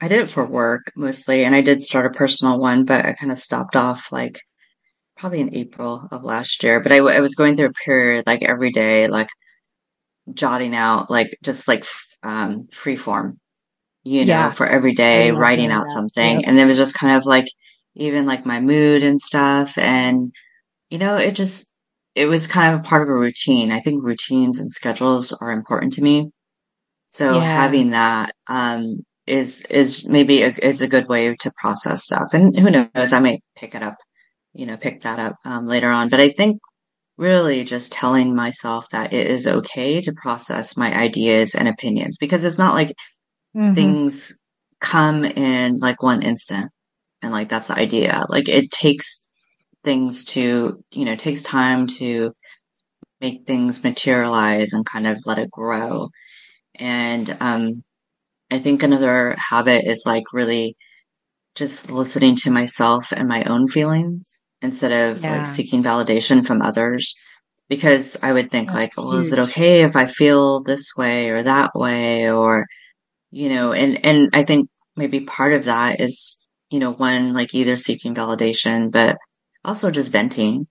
I 0.00 0.06
did 0.08 0.20
it 0.20 0.28
for 0.28 0.46
work 0.46 0.92
mostly 0.96 1.44
and 1.44 1.54
I 1.54 1.60
did 1.60 1.82
start 1.82 2.06
a 2.06 2.10
personal 2.16 2.60
one, 2.60 2.84
but 2.84 3.04
I 3.04 3.12
kind 3.14 3.32
of 3.32 3.38
stopped 3.40 3.74
off 3.74 4.12
like 4.12 4.38
probably 5.18 5.40
in 5.40 5.54
April 5.56 6.06
of 6.12 6.22
last 6.24 6.62
year, 6.62 6.80
but 6.80 6.92
I, 6.92 6.98
I 6.98 7.20
was 7.20 7.34
going 7.34 7.56
through 7.56 7.68
a 7.68 7.84
period 7.84 8.24
like 8.26 8.42
every 8.44 8.70
day, 8.70 9.08
like 9.08 9.28
jotting 10.32 10.74
out, 10.74 11.10
like 11.10 11.36
just 11.42 11.68
like 11.68 11.84
um, 12.22 12.68
free 12.72 12.96
form, 12.96 13.38
you 14.04 14.20
know, 14.20 14.26
Yeah. 14.26 14.50
for 14.52 14.66
every 14.66 14.92
day, 14.94 15.32
writing 15.32 15.70
out 15.72 15.84
that. 15.86 15.92
something. 15.92 16.40
Yep. 16.40 16.48
And 16.48 16.58
it 16.60 16.66
was 16.66 16.76
just 16.78 16.94
kind 16.94 17.16
of 17.16 17.26
like 17.26 17.46
even 17.94 18.26
like 18.26 18.46
my 18.46 18.60
mood 18.60 19.02
and 19.02 19.20
stuff. 19.20 19.78
And, 19.78 20.32
you 20.90 20.98
know, 20.98 21.16
it 21.16 21.32
just, 21.32 21.67
it 22.18 22.26
was 22.26 22.46
kind 22.48 22.74
of 22.74 22.80
a 22.80 22.82
part 22.82 23.02
of 23.02 23.08
a 23.10 23.14
routine. 23.14 23.70
I 23.72 23.80
think 23.80 24.04
routines 24.04 24.58
and 24.60 24.72
schedules 24.72 25.32
are 25.32 25.52
important 25.52 25.94
to 25.94 26.02
me. 26.02 26.30
So 27.08 27.40
Yeah. 27.40 27.40
having 27.40 27.90
that, 27.90 28.34
um, 28.48 28.98
is, 29.26 29.64
is 29.70 30.06
maybe 30.08 30.42
a, 30.42 30.48
is 30.62 30.82
a 30.82 30.88
good 30.88 31.08
way 31.08 31.34
to 31.36 31.52
process 31.56 32.04
stuff. 32.04 32.34
And 32.34 32.58
who 32.58 32.70
knows, 32.70 33.12
I 33.12 33.20
might 33.20 33.42
pick 33.56 33.74
it 33.74 33.82
up, 33.82 33.96
you 34.54 34.66
know, 34.66 34.76
pick 34.76 35.02
that 35.02 35.18
up, 35.20 35.36
um, 35.44 35.66
later 35.66 35.90
on. 35.90 36.08
But 36.10 36.20
I 36.20 36.30
think 36.30 36.60
really 37.18 37.64
just 37.64 37.92
telling 37.92 38.34
myself 38.36 38.88
that 38.92 39.12
it 39.14 39.26
is 39.28 39.46
okay 39.46 40.00
to 40.02 40.14
process 40.22 40.76
my 40.76 40.94
ideas 40.96 41.54
and 41.54 41.68
opinions 41.68 42.18
because 42.18 42.44
it's 42.44 42.58
not 42.58 42.74
like 42.74 42.92
hmm 43.54 43.74
things 43.74 44.38
come 44.80 45.24
in 45.24 45.78
like 45.78 46.02
one 46.02 46.22
instant 46.22 46.70
and 47.22 47.32
like 47.32 47.48
that's 47.48 47.68
the 47.68 47.76
idea. 47.76 48.24
Like 48.28 48.48
it 48.48 48.70
takes 48.70 49.24
things 49.84 50.24
to, 50.26 50.82
you 50.92 51.04
know, 51.04 51.16
takes 51.16 51.42
time 51.42 51.86
to 51.86 52.32
make 53.20 53.46
things 53.46 53.82
materialize 53.84 54.72
and 54.72 54.84
kind 54.86 55.06
of 55.06 55.18
let 55.26 55.38
it 55.38 55.50
grow. 55.50 56.08
And 56.76 57.36
um 57.40 57.84
I 58.50 58.58
think 58.58 58.82
another 58.82 59.36
habit 59.50 59.84
is 59.86 60.04
like 60.06 60.32
really 60.32 60.76
just 61.54 61.90
listening 61.90 62.36
to 62.36 62.50
myself 62.50 63.12
and 63.12 63.28
my 63.28 63.44
own 63.44 63.68
feelings 63.68 64.38
instead 64.62 64.92
of 64.92 65.22
like 65.22 65.46
seeking 65.46 65.82
validation 65.82 66.46
from 66.46 66.62
others. 66.62 67.14
Because 67.68 68.16
I 68.22 68.32
would 68.32 68.50
think 68.50 68.70
like, 68.72 68.90
That's 68.90 68.96
well, 68.96 69.12
is 69.12 69.32
it 69.32 69.38
okay 69.40 69.82
if 69.82 69.94
I 69.94 70.06
feel 70.06 70.62
this 70.62 70.92
way 70.96 71.28
or 71.28 71.42
that 71.42 71.72
way? 71.74 72.30
Or, 72.30 72.64
you 73.30 73.50
know, 73.50 73.72
and, 73.72 74.04
and 74.06 74.30
I 74.32 74.44
think 74.44 74.70
maybe 74.96 75.20
part 75.20 75.52
of 75.52 75.64
that 75.64 76.00
is, 76.00 76.38
you 76.70 76.78
know, 76.78 76.92
one, 76.92 77.34
like 77.34 77.54
either 77.54 77.76
seeking 77.76 78.14
validation, 78.14 78.90
but 78.90 79.18
also 79.64 79.90
just 79.90 80.12
venting, 80.12 80.66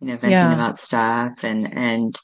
you 0.00 0.06
know, 0.06 0.16
venting 0.16 0.48
Yeah. 0.48 0.54
about 0.54 0.78
stuff 0.78 1.44
and, 1.44 1.72
and, 1.76 2.16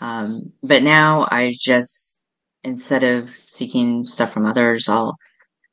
um, 0.00 0.52
but 0.62 0.82
now 0.82 1.26
I 1.30 1.54
just, 1.58 2.22
instead 2.64 3.04
of 3.04 3.30
seeking 3.30 4.04
stuff 4.04 4.32
from 4.32 4.46
others, 4.46 4.88
I'll 4.88 5.16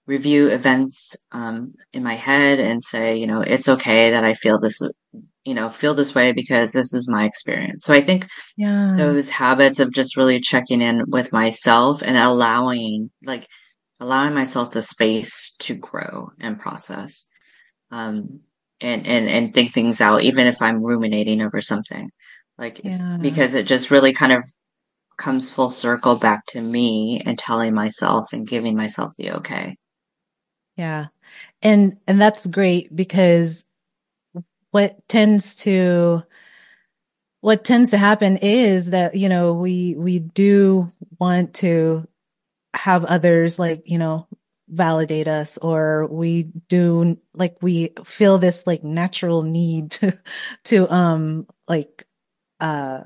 review 0.08 0.50
events 0.50 1.16
um, 1.32 1.74
in 1.94 2.04
my 2.04 2.14
head 2.14 2.60
and 2.60 2.84
say, 2.84 3.18
you 3.18 3.28
know, 3.28 3.42
it's 3.42 3.68
okay 3.68 4.12
that 4.12 4.24
I 4.24 4.34
feel 4.36 4.60
this, 4.60 4.82
you 5.44 5.54
know, 5.54 5.70
feel 5.70 5.94
this 5.94 6.14
way 6.16 6.32
because 6.32 6.72
this 6.72 6.94
is 6.94 7.10
my 7.10 7.26
experience. 7.26 7.86
So 7.86 7.94
I 7.94 8.02
think 8.02 8.28
Yeah. 8.58 8.96
those 8.96 9.30
habits 9.30 9.80
of 9.80 9.92
just 9.94 10.18
really 10.18 10.40
checking 10.40 10.82
in 10.82 11.04
with 11.08 11.32
myself 11.34 12.02
and 12.04 12.18
allowing, 12.18 13.10
like, 13.24 13.48
allowing 14.00 14.34
myself 14.34 14.72
the 14.72 14.84
space 14.84 15.54
to 15.60 15.76
grow 15.76 16.30
and 16.40 16.60
process, 16.60 17.28
um, 17.92 18.42
and 18.82 19.08
and 19.08 19.28
and 19.28 19.54
think 19.54 19.74
things 19.74 20.02
out, 20.02 20.24
even 20.24 20.48
if 20.48 20.62
I'm 20.62 20.84
ruminating 20.84 21.42
over 21.42 21.62
something. 21.62 22.12
Like 22.58 22.80
it's 22.80 23.00
Yeah. 23.00 23.18
because 23.20 23.54
it 23.54 23.66
just 23.68 23.92
really 23.92 24.14
kind 24.14 24.32
of 24.32 24.46
comes 25.18 25.50
full 25.50 25.70
circle 25.70 26.16
back 26.18 26.46
to 26.48 26.62
me 26.62 27.22
and 27.26 27.38
telling 27.38 27.74
myself 27.74 28.34
and 28.34 28.48
giving 28.48 28.76
myself 28.76 29.14
the 29.18 29.32
okay. 29.38 29.78
Yeah. 30.76 31.08
And 31.62 31.98
and 32.08 32.22
that's 32.22 32.46
great 32.46 32.94
because 32.96 33.66
what 34.72 35.08
tends 35.08 35.56
to 35.58 36.24
what 37.42 37.64
tends 37.64 37.92
to 37.92 37.98
happen 37.98 38.38
is 38.38 38.92
that, 38.92 39.16
you 39.16 39.30
know, 39.30 39.54
we 39.54 39.96
we 39.96 40.20
do 40.20 40.92
want 41.20 41.54
to 41.56 42.08
have 42.74 43.06
others 43.06 43.58
like, 43.58 43.84
you 43.86 43.98
know, 43.98 44.28
validate 44.68 45.28
us 45.28 45.58
or 45.60 46.08
we 46.08 46.44
do 46.70 47.20
like 47.34 47.56
we 47.62 47.92
feel 48.04 48.38
this 48.38 48.66
like 48.66 48.84
natural 48.84 49.44
need 49.44 49.92
to 49.92 50.14
to 50.64 50.92
um 50.94 51.48
like 51.68 52.08
uh 52.60 53.02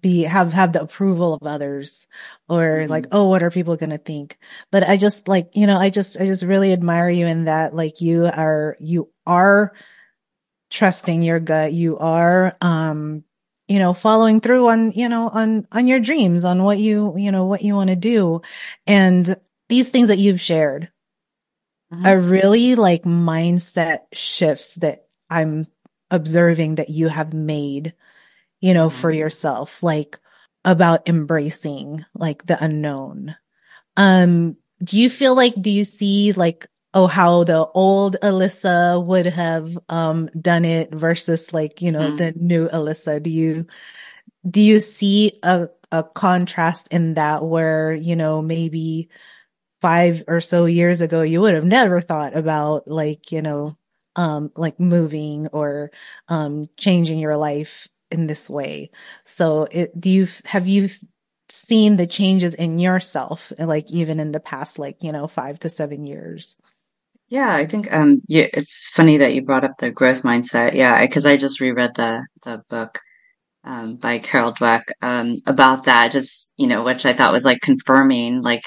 be 0.00 0.22
have 0.22 0.52
have 0.52 0.72
the 0.72 0.82
approval 0.82 1.34
of 1.34 1.42
others 1.44 2.08
or 2.48 2.86
like 2.88 3.06
hmm 3.06 3.10
oh 3.12 3.28
what 3.28 3.42
are 3.44 3.50
people 3.50 3.76
going 3.76 3.90
to 3.90 3.98
think? 3.98 4.38
But 4.72 4.82
i 4.82 4.96
just 4.96 5.28
like 5.28 5.50
you 5.54 5.66
know 5.68 5.78
i 5.78 5.90
just 5.90 6.20
i 6.20 6.26
just 6.26 6.42
really 6.42 6.72
admire 6.72 7.08
you 7.08 7.26
in 7.26 7.44
that 7.44 7.74
like 7.74 8.00
you 8.00 8.26
are 8.26 8.76
you 8.80 9.10
are 9.26 9.72
trusting 10.70 11.22
your 11.22 11.40
gut. 11.40 11.72
You 11.72 11.98
are 11.98 12.56
um 12.60 13.24
you 13.68 13.78
know 13.78 13.94
following 13.94 14.40
through 14.40 14.68
on 14.68 14.92
you 14.92 15.08
know 15.08 15.28
on 15.28 15.66
on 15.72 15.86
your 15.86 16.00
dreams 16.00 16.44
on 16.44 16.62
what 16.64 16.78
you 16.78 17.14
you 17.16 17.32
know 17.32 17.46
what 17.46 17.62
you 17.62 17.74
want 17.74 17.90
to 17.90 17.96
do. 17.96 18.42
And 18.86 19.36
these 19.68 19.88
things 19.88 20.08
that 20.08 20.18
you've 20.18 20.40
shared 20.40 20.90
are 22.02 22.18
hmm 22.18 22.30
really 22.30 22.74
like 22.74 23.04
mindset 23.04 24.00
shifts 24.12 24.76
that 24.76 25.06
i'm 25.30 25.66
observing 26.10 26.76
that 26.76 26.90
you 26.90 27.08
have 27.08 27.32
made 27.34 27.94
you 28.60 28.72
know, 28.72 28.88
Yeah. 28.88 28.90
for 28.90 29.10
yourself, 29.10 29.82
like 29.82 30.18
about 30.64 31.06
embracing 31.08 32.04
like 32.14 32.46
the 32.46 32.62
unknown. 32.64 33.36
Um, 33.96 34.56
do 34.82 34.98
you 34.98 35.10
feel 35.10 35.34
like, 35.34 35.54
do 35.60 35.70
you 35.70 35.84
see 35.84 36.32
like, 36.32 36.66
oh, 36.94 37.06
how 37.06 37.44
the 37.44 37.66
old 37.66 38.16
Alissa 38.22 39.04
would 39.04 39.26
have, 39.26 39.78
um, 39.90 40.28
done 40.40 40.64
it 40.64 40.94
versus 40.94 41.52
like, 41.52 41.82
you 41.82 41.92
know, 41.92 42.10
hmm 42.10 42.16
the 42.16 42.32
new 42.32 42.68
Alissa? 42.68 43.22
Do 43.22 43.30
you, 43.30 43.66
do 44.48 44.60
you 44.62 44.80
see 44.80 45.38
a, 45.42 45.68
a 45.92 46.02
contrast 46.04 46.88
in 46.90 47.14
that 47.14 47.44
where, 47.44 47.92
you 47.92 48.16
know, 48.16 48.42
maybe 48.42 49.10
five 49.84 50.24
or 50.26 50.40
so 50.40 50.64
years 50.64 51.02
ago, 51.02 51.20
you 51.20 51.42
would 51.42 51.54
have 51.54 51.64
never 51.66 52.00
thought 52.00 52.34
about 52.34 52.88
like, 52.88 53.30
you 53.32 53.42
know, 53.42 53.76
um, 54.16 54.50
like 54.56 54.80
moving 54.80 55.48
or, 55.48 55.90
um, 56.28 56.68
changing 56.78 57.18
your 57.18 57.36
life 57.36 57.86
in 58.10 58.26
this 58.26 58.48
way. 58.48 58.90
So 59.24 59.68
it, 59.70 59.92
do 60.00 60.10
you, 60.10 60.28
have 60.46 60.66
you 60.66 60.88
seen 61.50 61.96
the 61.96 62.06
changes 62.06 62.54
in 62.54 62.78
yourself, 62.78 63.52
like 63.58 63.90
even 63.92 64.20
in 64.20 64.32
the 64.32 64.40
past, 64.40 64.78
like, 64.78 64.96
you 65.02 65.12
know, 65.12 65.26
five 65.28 65.58
to 65.60 65.68
seven 65.68 66.06
years? 66.06 66.56
Yeah, 67.28 67.52
I 67.54 67.66
think 67.66 67.92
um 67.92 68.22
yeah, 68.28 68.46
it's 68.52 68.90
funny 68.90 69.18
that 69.18 69.34
you 69.34 69.42
brought 69.44 69.64
up 69.64 69.78
the 69.78 69.90
growth 69.90 70.22
mindset. 70.22 70.74
Yeah, 70.74 71.00
because 71.00 71.26
I 71.26 71.36
just 71.36 71.60
reread 71.60 71.94
the 71.94 72.26
the 72.44 72.62
book 72.70 73.00
um 73.64 73.96
by 73.96 74.18
Carol 74.18 74.52
Dweck 74.54 74.84
um 75.02 75.34
about 75.46 75.84
that 75.84 76.12
just, 76.12 76.52
you 76.56 76.66
know, 76.68 76.84
which 76.84 77.06
I 77.06 77.12
thought 77.14 77.32
was 77.32 77.44
like 77.44 77.60
confirming 77.60 78.42
like 78.42 78.62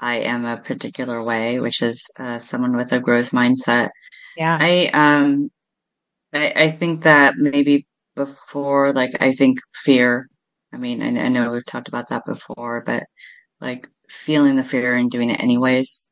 I 0.00 0.16
am 0.16 0.44
a 0.44 0.56
particular 0.58 1.22
way, 1.22 1.60
which 1.60 1.82
is 1.82 2.10
uh 2.18 2.38
someone 2.40 2.76
with 2.76 2.92
a 2.92 3.00
growth 3.00 3.30
mindset. 3.32 3.90
Yeah. 4.36 4.60
I 4.60 4.90
um 4.94 5.50
I 6.34 6.52
I 6.64 6.70
think 6.72 7.02
that 7.04 7.36
maybe 7.38 7.86
before 8.16 8.92
like 8.92 9.12
I 9.22 9.34
think 9.34 9.60
fear. 9.84 10.28
I 10.72 10.78
mean, 10.78 11.02
I, 11.02 11.26
I 11.26 11.28
know 11.28 11.52
we've 11.52 11.66
talked 11.66 11.88
about 11.88 12.08
that 12.10 12.24
before, 12.26 12.82
but 12.86 13.04
like 13.60 13.88
feeling 14.10 14.56
the 14.56 14.64
fear 14.64 14.94
and 14.96 15.10
doing 15.10 15.30
it 15.30 15.40
anyways 15.42 16.08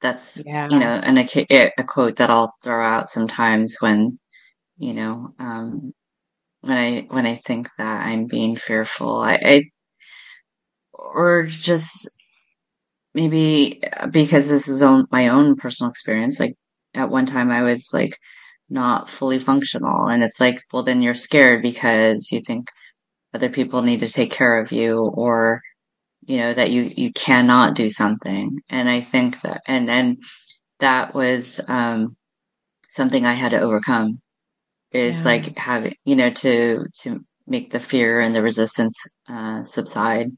that's 0.00 0.44
you 0.70 0.78
know 0.78 0.86
Yeah. 0.94 1.00
an, 1.04 1.18
a, 1.18 1.72
a 1.78 1.84
quote 1.84 2.16
that 2.16 2.30
I'll 2.30 2.54
throw 2.62 2.84
out 2.84 3.10
sometimes 3.10 3.76
when 3.80 4.18
you 4.78 4.94
know 4.94 5.34
um, 5.38 5.94
when 6.62 6.78
I 6.78 7.02
when 7.10 7.26
I 7.26 7.36
think 7.36 7.68
that 7.78 8.06
I'm 8.06 8.26
being 8.26 8.56
fearful 8.56 9.18
I, 9.20 9.38
I 9.44 9.62
or 10.92 11.44
just 11.44 12.10
maybe 13.14 13.82
because 14.10 14.48
this 14.48 14.68
is 14.68 14.82
own, 14.82 15.06
my 15.10 15.28
own 15.28 15.56
personal 15.56 15.90
experience 15.90 16.40
like 16.40 16.54
at 16.94 17.10
one 17.10 17.26
time 17.26 17.50
I 17.50 17.62
was 17.62 17.90
like 17.92 18.16
not 18.70 19.10
fully 19.10 19.38
functional 19.38 20.08
and 20.08 20.22
it's 20.22 20.40
like 20.40 20.58
well 20.72 20.82
then 20.82 21.02
you're 21.02 21.14
scared 21.14 21.62
because 21.62 22.30
you 22.32 22.40
think 22.40 22.68
other 23.32 23.48
people 23.48 23.82
need 23.82 24.00
to 24.00 24.08
take 24.08 24.30
care 24.30 24.60
of 24.60 24.72
you 24.72 24.98
or 24.98 25.60
you 26.26 26.38
know 26.38 26.54
that 26.54 26.70
you 26.70 26.92
you 26.96 27.12
cannot 27.12 27.74
do 27.74 27.90
something 27.90 28.58
and 28.68 28.88
I 28.88 29.00
think 29.00 29.40
that 29.42 29.62
and 29.66 29.88
then 29.88 30.18
that 30.80 31.14
was 31.14 31.60
um 31.68 32.16
something 32.88 33.26
I 33.26 33.32
had 33.32 33.50
to 33.50 33.60
overcome 33.60 34.20
is 34.92 35.24
Yeah. 35.24 35.32
like 35.32 35.58
having, 35.58 35.94
you 36.04 36.16
know, 36.16 36.30
to, 36.30 36.86
to 37.02 37.24
make 37.46 37.72
the 37.72 37.80
fear 37.80 38.20
and 38.20 38.34
the 38.34 38.42
resistance, 38.42 38.96
uh, 39.28 39.62
subside. 39.64 40.28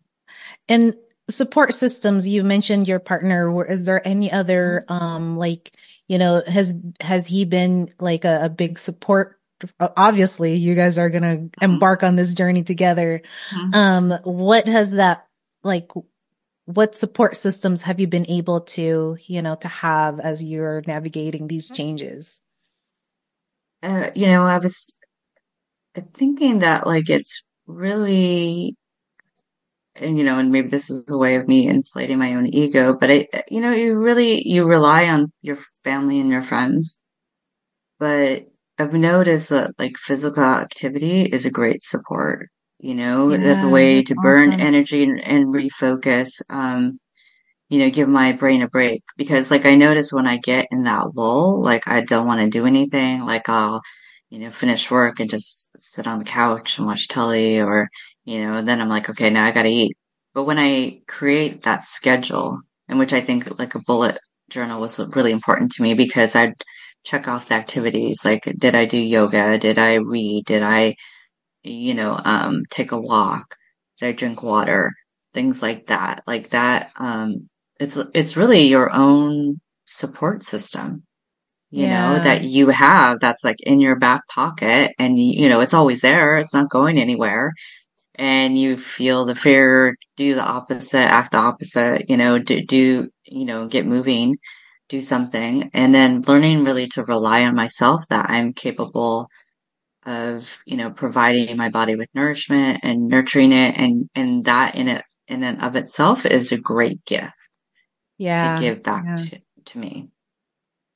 And 0.68 0.94
support 1.28 1.74
systems, 1.74 2.28
you 2.28 2.44
mentioned 2.44 2.88
your 2.88 2.98
partner. 2.98 3.50
Were- 3.50 3.66
Is 3.66 3.84
there 3.86 4.06
any 4.06 4.30
other, 4.30 4.84
um, 4.88 5.36
like, 5.36 5.72
you 6.08 6.18
know, 6.18 6.42
has, 6.46 6.74
has 7.00 7.26
he 7.26 7.44
been 7.44 7.92
like 7.98 8.24
a, 8.24 8.44
a 8.44 8.48
big 8.48 8.78
support? 8.78 9.38
Obviously, 9.80 10.56
you 10.56 10.74
guys 10.74 10.98
are 10.98 11.10
going 11.10 11.22
to 11.50 11.64
embark 11.64 12.02
on 12.02 12.16
this 12.16 12.34
journey 12.34 12.62
together. 12.62 13.22
Mhm. 13.50 13.74
Um, 13.74 14.10
what 14.24 14.68
has 14.68 14.92
that, 14.92 15.26
like, 15.62 15.90
what 16.66 16.96
support 16.96 17.36
systems 17.36 17.82
have 17.82 17.98
you 17.98 18.06
been 18.06 18.28
able 18.28 18.60
to, 18.60 19.16
you 19.24 19.40
know, 19.42 19.54
to 19.56 19.68
have 19.68 20.20
as 20.20 20.44
you're 20.44 20.82
navigating 20.86 21.46
these 21.46 21.70
changes? 21.70 22.40
Uh, 23.82 24.10
you 24.14 24.26
know, 24.26 24.42
I 24.42 24.58
was, 24.58 24.98
thinking 26.14 26.58
that 26.60 26.86
like 26.86 27.08
it's 27.08 27.42
really 27.66 28.76
and 30.00 30.18
you 30.18 30.24
know, 30.24 30.38
and 30.38 30.50
maybe 30.52 30.68
this 30.68 30.90
is 30.90 31.04
a 31.10 31.18
way 31.18 31.36
of 31.36 31.48
me 31.48 31.66
inflating 31.68 32.18
my 32.18 32.34
own 32.34 32.46
ego, 32.46 32.96
but 32.98 33.10
I, 33.10 33.28
you 33.50 33.60
know, 33.60 33.72
you 33.72 33.96
really, 33.98 34.42
you 34.46 34.66
rely 34.66 35.08
on 35.08 35.32
your 35.42 35.56
family 35.84 36.20
and 36.20 36.30
your 36.30 36.42
friends. 36.42 37.00
But 37.98 38.46
I've 38.78 38.94
noticed 38.94 39.50
that 39.50 39.72
like 39.78 39.96
physical 39.98 40.42
activity 40.44 41.22
is 41.22 41.44
a 41.46 41.50
great 41.50 41.82
support. 41.82 42.48
You 42.78 42.94
know, 42.94 43.30
Yeah, 43.30 43.38
that's 43.38 43.62
a 43.64 43.68
way 43.68 44.02
to 44.04 44.14
burn 44.14 44.52
awesome. 44.52 44.60
energy 44.60 45.02
and, 45.02 45.20
and 45.20 45.46
refocus. 45.54 46.42
Um, 46.50 46.98
you 47.68 47.78
know, 47.80 47.90
give 47.90 48.08
my 48.08 48.32
brain 48.32 48.62
a 48.62 48.68
break 48.68 49.02
because 49.16 49.50
like 49.50 49.66
I 49.66 49.74
notice 49.76 50.12
when 50.12 50.26
I 50.26 50.38
get 50.38 50.68
in 50.72 50.84
that 50.84 51.14
lull, 51.16 51.62
like 51.62 51.88
I 51.88 52.02
don't 52.02 52.26
want 52.26 52.40
to 52.40 52.48
do 52.50 52.66
anything, 52.66 53.24
like 53.24 53.48
I'll, 53.48 53.82
you 54.30 54.38
know, 54.40 54.50
finish 54.50 54.90
work 54.90 55.20
and 55.20 55.30
just 55.30 55.70
sit 55.78 56.06
on 56.06 56.18
the 56.18 56.24
couch 56.24 56.78
and 56.78 56.86
watch 56.86 57.08
telly 57.08 57.60
or, 57.60 57.88
you 58.24 58.42
know, 58.42 58.54
and 58.54 58.68
then 58.68 58.80
I'm 58.80 58.88
like, 58.88 59.08
okay, 59.10 59.30
now 59.30 59.44
I 59.44 59.52
gotta 59.52 59.68
eat. 59.68 59.96
But 60.34 60.44
when 60.44 60.58
I 60.58 61.00
create 61.08 61.62
that 61.64 61.84
schedule, 61.84 62.60
in 62.88 62.98
which 62.98 63.12
I 63.12 63.20
think 63.20 63.58
like 63.58 63.74
a 63.74 63.80
bullet 63.80 64.18
journal 64.50 64.80
was 64.80 64.98
really 65.16 65.32
important 65.32 65.72
to 65.72 65.82
me 65.82 65.94
because 65.94 66.36
I'd 66.36 66.54
check 67.04 67.28
off 67.28 67.48
the 67.48 67.54
activities, 67.54 68.24
like 68.24 68.42
did 68.58 68.74
I 68.74 68.84
do 68.86 68.98
yoga? 68.98 69.58
Did 69.58 69.78
I 69.78 69.96
read? 69.96 70.44
Did 70.46 70.62
I, 70.62 70.96
you 71.64 71.94
know, 71.94 72.18
um, 72.24 72.64
take 72.70 72.92
a 72.92 73.00
walk? 73.00 73.56
Did 73.98 74.08
I 74.08 74.12
drink 74.12 74.42
water? 74.42 74.92
Things 75.34 75.62
like 75.62 75.86
that. 75.88 76.22
Like 76.26 76.50
that, 76.50 76.92
um, 76.98 77.48
it's 77.80 77.96
it's 78.14 78.36
really 78.36 78.62
your 78.68 78.90
own 78.92 79.60
support 79.86 80.42
system, 80.42 81.04
you 81.76 81.88
know, 81.88 82.18
that 82.20 82.44
you 82.44 82.68
have 82.70 83.20
that's 83.20 83.44
like 83.44 83.58
in 83.62 83.80
your 83.80 83.96
back 83.98 84.22
pocket 84.28 84.92
and 84.98 85.18
you 85.20 85.48
know, 85.50 85.60
it's 85.60 85.74
always 85.74 86.00
there. 86.02 86.38
It's 86.38 86.54
not 86.54 86.70
going 86.70 86.98
anywhere. 86.98 87.52
And 88.16 88.58
you 88.58 88.76
feel 88.78 89.24
the 89.26 89.34
fear, 89.34 89.96
do 90.16 90.34
the 90.36 90.44
opposite, 90.44 90.98
act 90.98 91.32
the 91.32 91.38
opposite, 91.38 92.10
you 92.10 92.16
know, 92.18 92.38
do, 92.38 92.62
do, 92.64 93.10
you 93.26 93.44
know, 93.46 93.68
get 93.68 93.86
moving, 93.86 94.36
do 94.90 95.00
something. 95.02 95.70
And 95.74 95.94
then 95.94 96.22
learning 96.26 96.64
really 96.64 96.88
to 96.90 97.04
rely 97.04 97.44
on 97.46 97.54
myself 97.56 98.08
that 98.10 98.30
I'm 98.30 98.54
capable 98.54 99.28
of, 100.06 100.62
you 100.66 100.76
know, 100.78 100.90
providing 100.90 101.56
my 101.58 101.70
body 101.70 101.96
with 101.96 102.08
nourishment 102.14 102.80
and 102.84 103.08
nurturing 103.08 103.52
it. 103.52 103.76
And, 103.78 104.08
and 104.14 104.44
that 104.46 104.76
in 104.76 104.88
it, 104.88 105.04
in 105.28 105.44
and 105.44 105.62
of 105.62 105.76
itself 105.76 106.26
is 106.26 106.52
a 106.52 106.58
great 106.58 107.04
gift 107.06 107.34
Yeah. 108.18 108.56
to 108.56 108.62
give 108.64 108.82
back 108.82 109.04
Yeah. 109.06 109.16
to, 109.16 109.40
to 109.66 109.78
me. 109.78 110.10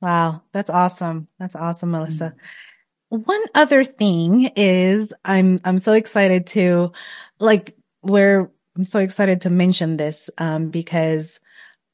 Wow. 0.00 0.42
That's 0.52 0.70
awesome. 0.70 1.28
That's 1.38 1.56
awesome, 1.56 1.90
Melissa. 1.90 2.34
Mm. 2.34 3.26
One 3.26 3.42
other 3.54 3.84
thing 3.84 4.52
is 4.56 5.12
I'm 5.24 5.60
I'm 5.64 5.78
so 5.78 5.92
excited 5.94 6.46
to 6.48 6.92
like 7.40 7.76
where 8.02 8.50
I'm 8.76 8.84
so 8.84 9.00
excited 9.00 9.42
to 9.42 9.50
mention 9.50 9.96
this 9.96 10.30
um 10.38 10.70
because 10.70 11.40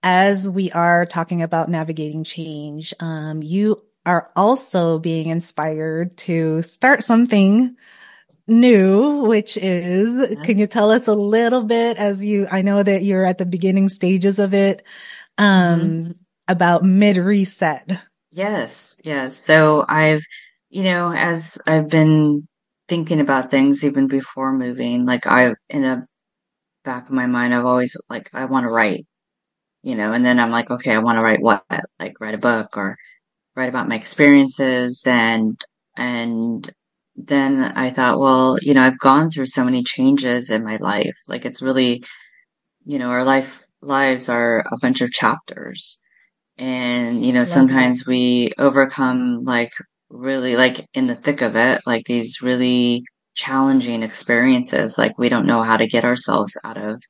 as 0.02 0.48
we 0.48 0.70
are 0.72 1.06
talking 1.06 1.42
about 1.42 1.70
navigating 1.70 2.22
change, 2.22 2.92
um 3.00 3.42
you 3.42 3.82
are 4.04 4.30
also 4.36 4.98
being 4.98 5.30
inspired 5.30 6.16
to 6.18 6.62
start 6.62 7.02
something 7.02 7.76
new, 8.46 9.22
which 9.24 9.56
is 9.56 10.36
can 10.44 10.58
you 10.58 10.66
tell 10.66 10.90
us 10.90 11.08
a 11.08 11.14
little 11.14 11.64
bit 11.64 11.96
as 11.96 12.22
you 12.22 12.46
I 12.50 12.60
know 12.60 12.82
that 12.82 13.04
you're 13.04 13.24
at 13.24 13.38
the 13.38 13.46
beginning 13.46 13.88
stages 13.88 14.38
of 14.38 14.52
it 14.52 14.84
um 15.38 16.14
about 16.48 16.84
mid 16.84 17.16
reset. 17.16 18.00
Yes. 18.32 19.00
Yes. 19.04 19.36
So 19.36 19.84
I've, 19.88 20.22
you 20.70 20.82
know, 20.84 21.12
as 21.12 21.58
I've 21.66 21.88
been 21.88 22.46
thinking 22.88 23.20
about 23.20 23.50
things 23.50 23.84
even 23.84 24.06
before 24.08 24.52
moving, 24.52 25.06
like 25.06 25.26
I, 25.26 25.54
in 25.68 25.82
the 25.82 26.06
back 26.84 27.06
of 27.06 27.12
my 27.12 27.26
mind, 27.26 27.54
I've 27.54 27.66
always 27.66 27.96
like, 28.08 28.30
I 28.34 28.46
want 28.46 28.64
to 28.64 28.70
write, 28.70 29.06
you 29.82 29.96
know, 29.96 30.12
and 30.12 30.24
then 30.24 30.40
I'm 30.40 30.50
like, 30.50 30.70
okay, 30.70 30.94
I 30.94 30.98
want 30.98 31.18
to 31.18 31.22
write 31.22 31.40
what? 31.40 31.64
Like 32.00 32.20
write 32.20 32.34
a 32.34 32.38
book 32.38 32.76
or 32.76 32.96
write 33.56 33.68
about 33.68 33.88
my 33.88 33.96
experiences 33.96 35.04
and, 35.06 35.60
and 35.96 36.70
then 37.16 37.64
I 37.64 37.90
thought, 37.90 38.18
well, 38.20 38.58
you 38.62 38.74
know, 38.74 38.82
I've 38.82 38.98
gone 38.98 39.30
through 39.30 39.46
so 39.46 39.64
many 39.64 39.82
changes 39.82 40.50
in 40.50 40.64
my 40.64 40.76
life. 40.76 41.16
Like 41.28 41.44
it's 41.46 41.62
really, 41.62 42.04
you 42.84 42.98
know, 42.98 43.10
our 43.10 43.24
life, 43.24 43.64
lives 43.82 44.28
are 44.28 44.60
a 44.60 44.78
bunch 44.80 45.00
of 45.02 45.12
chapters. 45.12 46.00
And, 46.58 47.24
you 47.24 47.32
know, 47.32 47.44
sometimes 47.44 48.06
we 48.06 48.52
overcome 48.58 49.44
like 49.44 49.72
really 50.08 50.56
like 50.56 50.86
in 50.94 51.06
the 51.06 51.14
thick 51.14 51.42
of 51.42 51.56
it, 51.56 51.82
like 51.86 52.04
these 52.06 52.40
really 52.42 53.02
challenging 53.34 54.02
experiences, 54.02 54.96
like 54.96 55.18
we 55.18 55.28
don't 55.28 55.46
know 55.46 55.62
how 55.62 55.76
to 55.76 55.86
get 55.86 56.04
ourselves 56.04 56.56
out 56.64 56.78
of 56.78 57.02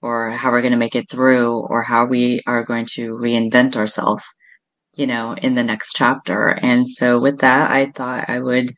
or 0.00 0.30
how 0.30 0.50
we're 0.50 0.62
going 0.62 0.72
to 0.72 0.78
make 0.78 0.96
it 0.96 1.10
through 1.10 1.66
or 1.68 1.82
how 1.82 2.06
we 2.06 2.40
are 2.46 2.64
going 2.64 2.86
to 2.94 3.14
reinvent 3.14 3.76
ourselves, 3.76 4.24
you 4.94 5.06
know, 5.06 5.34
in 5.34 5.54
the 5.54 5.64
next 5.64 5.94
chapter. 5.94 6.48
And 6.48 6.88
so 6.88 7.20
with 7.20 7.40
that, 7.40 7.70
I 7.70 7.86
thought 7.86 8.30
I 8.30 8.40
would, 8.40 8.70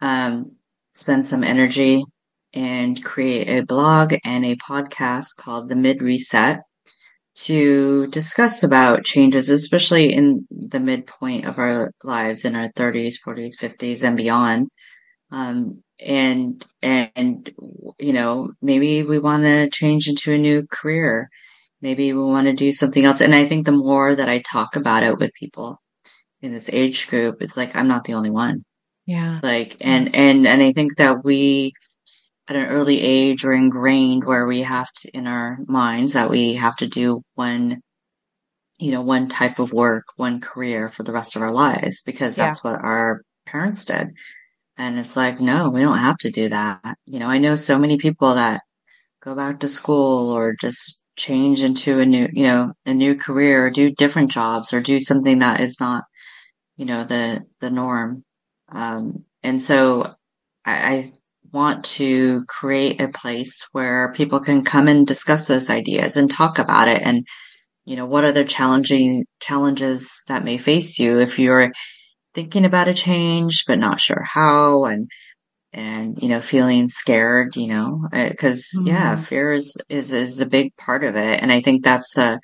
um, 0.00 0.56
spend 0.94 1.26
some 1.26 1.44
energy 1.44 2.02
and 2.52 3.02
create 3.04 3.48
a 3.48 3.64
blog 3.64 4.14
and 4.24 4.44
a 4.44 4.56
podcast 4.56 5.36
called 5.36 5.68
The 5.68 5.76
Mid 5.76 6.02
Reset 6.02 6.60
to 7.34 8.06
discuss 8.08 8.62
about 8.62 9.04
changes, 9.04 9.48
especially 9.48 10.12
in 10.12 10.46
the 10.50 10.80
midpoint 10.80 11.46
of 11.46 11.58
our 11.58 11.90
lives 12.02 12.44
in 12.44 12.54
our 12.54 12.68
30s, 12.70 13.14
40s, 13.26 13.54
50s 13.60 14.04
and 14.04 14.16
beyond. 14.16 14.68
Um, 15.30 15.80
and, 15.98 16.64
and, 16.80 17.52
you 17.98 18.12
know, 18.12 18.52
maybe 18.62 19.02
we 19.02 19.18
want 19.18 19.42
to 19.44 19.68
change 19.70 20.08
into 20.08 20.32
a 20.32 20.38
new 20.38 20.66
career. 20.66 21.28
Maybe 21.80 22.12
we 22.12 22.22
want 22.22 22.46
to 22.46 22.52
do 22.52 22.72
something 22.72 23.04
else. 23.04 23.20
And 23.20 23.34
I 23.34 23.46
think 23.46 23.66
the 23.66 23.72
more 23.72 24.14
that 24.14 24.28
I 24.28 24.38
talk 24.38 24.76
about 24.76 25.02
it 25.02 25.18
with 25.18 25.32
people 25.34 25.80
in 26.40 26.52
this 26.52 26.70
age 26.72 27.08
group, 27.08 27.42
it's 27.42 27.56
like, 27.56 27.74
I'm 27.74 27.88
not 27.88 28.04
the 28.04 28.14
only 28.14 28.30
one. 28.30 28.64
Yeah. 29.06 29.40
Like, 29.42 29.76
and, 29.80 30.14
and, 30.14 30.46
and 30.46 30.62
I 30.62 30.72
think 30.72 30.96
that 30.96 31.24
we, 31.24 31.72
at 32.48 32.56
an 32.56 32.66
early 32.66 33.00
age, 33.00 33.44
are 33.44 33.52
ingrained 33.52 34.24
where 34.24 34.46
we 34.46 34.60
have 34.62 34.90
to, 35.02 35.10
in 35.16 35.26
our 35.26 35.58
minds, 35.66 36.14
that 36.14 36.30
we 36.30 36.54
have 36.54 36.76
to 36.76 36.88
do 36.88 37.22
one 37.34 37.80
you 38.78 38.90
know, 38.90 39.02
one 39.02 39.28
type 39.28 39.58
of 39.58 39.72
work, 39.72 40.04
one 40.16 40.40
career 40.40 40.88
for 40.88 41.02
the 41.04 41.12
rest 41.12 41.36
of 41.36 41.42
our 41.42 41.52
lives 41.52 42.02
because 42.02 42.36
Yeah. 42.36 42.46
that's 42.46 42.64
what 42.64 42.80
our 42.82 43.22
parents 43.46 43.84
did. 43.84 44.08
And 44.78 44.98
it's 44.98 45.16
like, 45.16 45.40
no, 45.40 45.70
we 45.70 45.80
don't 45.80 45.98
have 45.98 46.18
to 46.18 46.30
do 46.30 46.48
that. 46.50 46.98
You 47.06 47.20
know, 47.20 47.28
I 47.28 47.38
know 47.38 47.56
so 47.56 47.78
many 47.78 47.98
people 47.98 48.34
that 48.34 48.62
go 49.22 49.34
back 49.34 49.60
to 49.60 49.68
school 49.68 50.30
or 50.30 50.54
just 50.60 51.04
change 51.16 51.62
into 51.62 52.00
a 52.00 52.06
new, 52.06 52.28
you 52.32 52.44
know, 52.44 52.72
a 52.86 52.94
new 52.94 53.16
career 53.16 53.66
or 53.66 53.70
do 53.70 53.90
different 53.92 54.32
jobs 54.32 54.72
or 54.72 54.80
do 54.80 55.00
something 55.00 55.40
that 55.40 55.60
is 55.60 55.80
not, 55.80 56.04
you 56.76 56.86
know, 56.86 57.04
the, 57.04 57.44
the 57.60 57.70
norm. 57.70 58.24
Um, 58.70 59.24
and 59.42 59.62
so 59.62 60.14
I, 60.64 60.94
I 60.94 61.12
want 61.54 61.84
to 61.84 62.44
create 62.46 63.00
a 63.00 63.08
place 63.08 63.66
where 63.72 64.12
people 64.14 64.40
can 64.40 64.64
come 64.64 64.88
and 64.88 65.06
discuss 65.06 65.48
those 65.48 65.70
ideas 65.70 66.16
and 66.18 66.30
talk 66.30 66.58
about 66.58 66.88
it. 66.88 67.02
And 67.02 67.26
you 67.86 67.96
know, 67.96 68.06
what 68.06 68.24
are 68.24 68.32
the 68.32 68.44
challenging 68.44 69.26
challenges 69.40 70.22
that 70.28 70.44
may 70.44 70.58
face 70.58 70.98
you 70.98 71.20
if 71.20 71.38
you're 71.38 71.72
thinking 72.34 72.64
about 72.66 72.88
a 72.88 72.94
change 72.94 73.64
but 73.66 73.78
not 73.78 74.00
sure 74.00 74.22
how 74.24 74.84
and 74.86 75.08
and 75.72 76.18
you 76.22 76.28
know 76.28 76.40
feeling 76.40 76.88
scared 76.88 77.56
you 77.56 77.68
know 77.68 78.08
because 78.12 78.68
yeah 78.86 79.16
Mm, 79.16 79.20
fear 79.24 79.50
is 79.52 79.76
is 79.88 80.12
is 80.12 80.40
a 80.40 80.46
big 80.46 80.76
part 80.76 81.04
of 81.04 81.16
it. 81.16 81.42
And 81.42 81.52
i 81.52 81.60
think 81.60 81.84
that's 81.84 82.16
a 82.18 82.40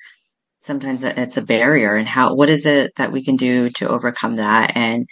sometimes 0.59 1.03
it's 1.03 1.37
a 1.37 1.41
barrier 1.41 1.95
and 1.95 2.07
how 2.07 2.35
what 2.35 2.49
is 2.49 2.65
it 2.65 2.93
that 2.97 3.11
we 3.11 3.23
can 3.23 3.35
do 3.35 3.69
to 3.71 3.89
overcome 3.89 4.37
that? 4.37 4.73
And 4.75 5.07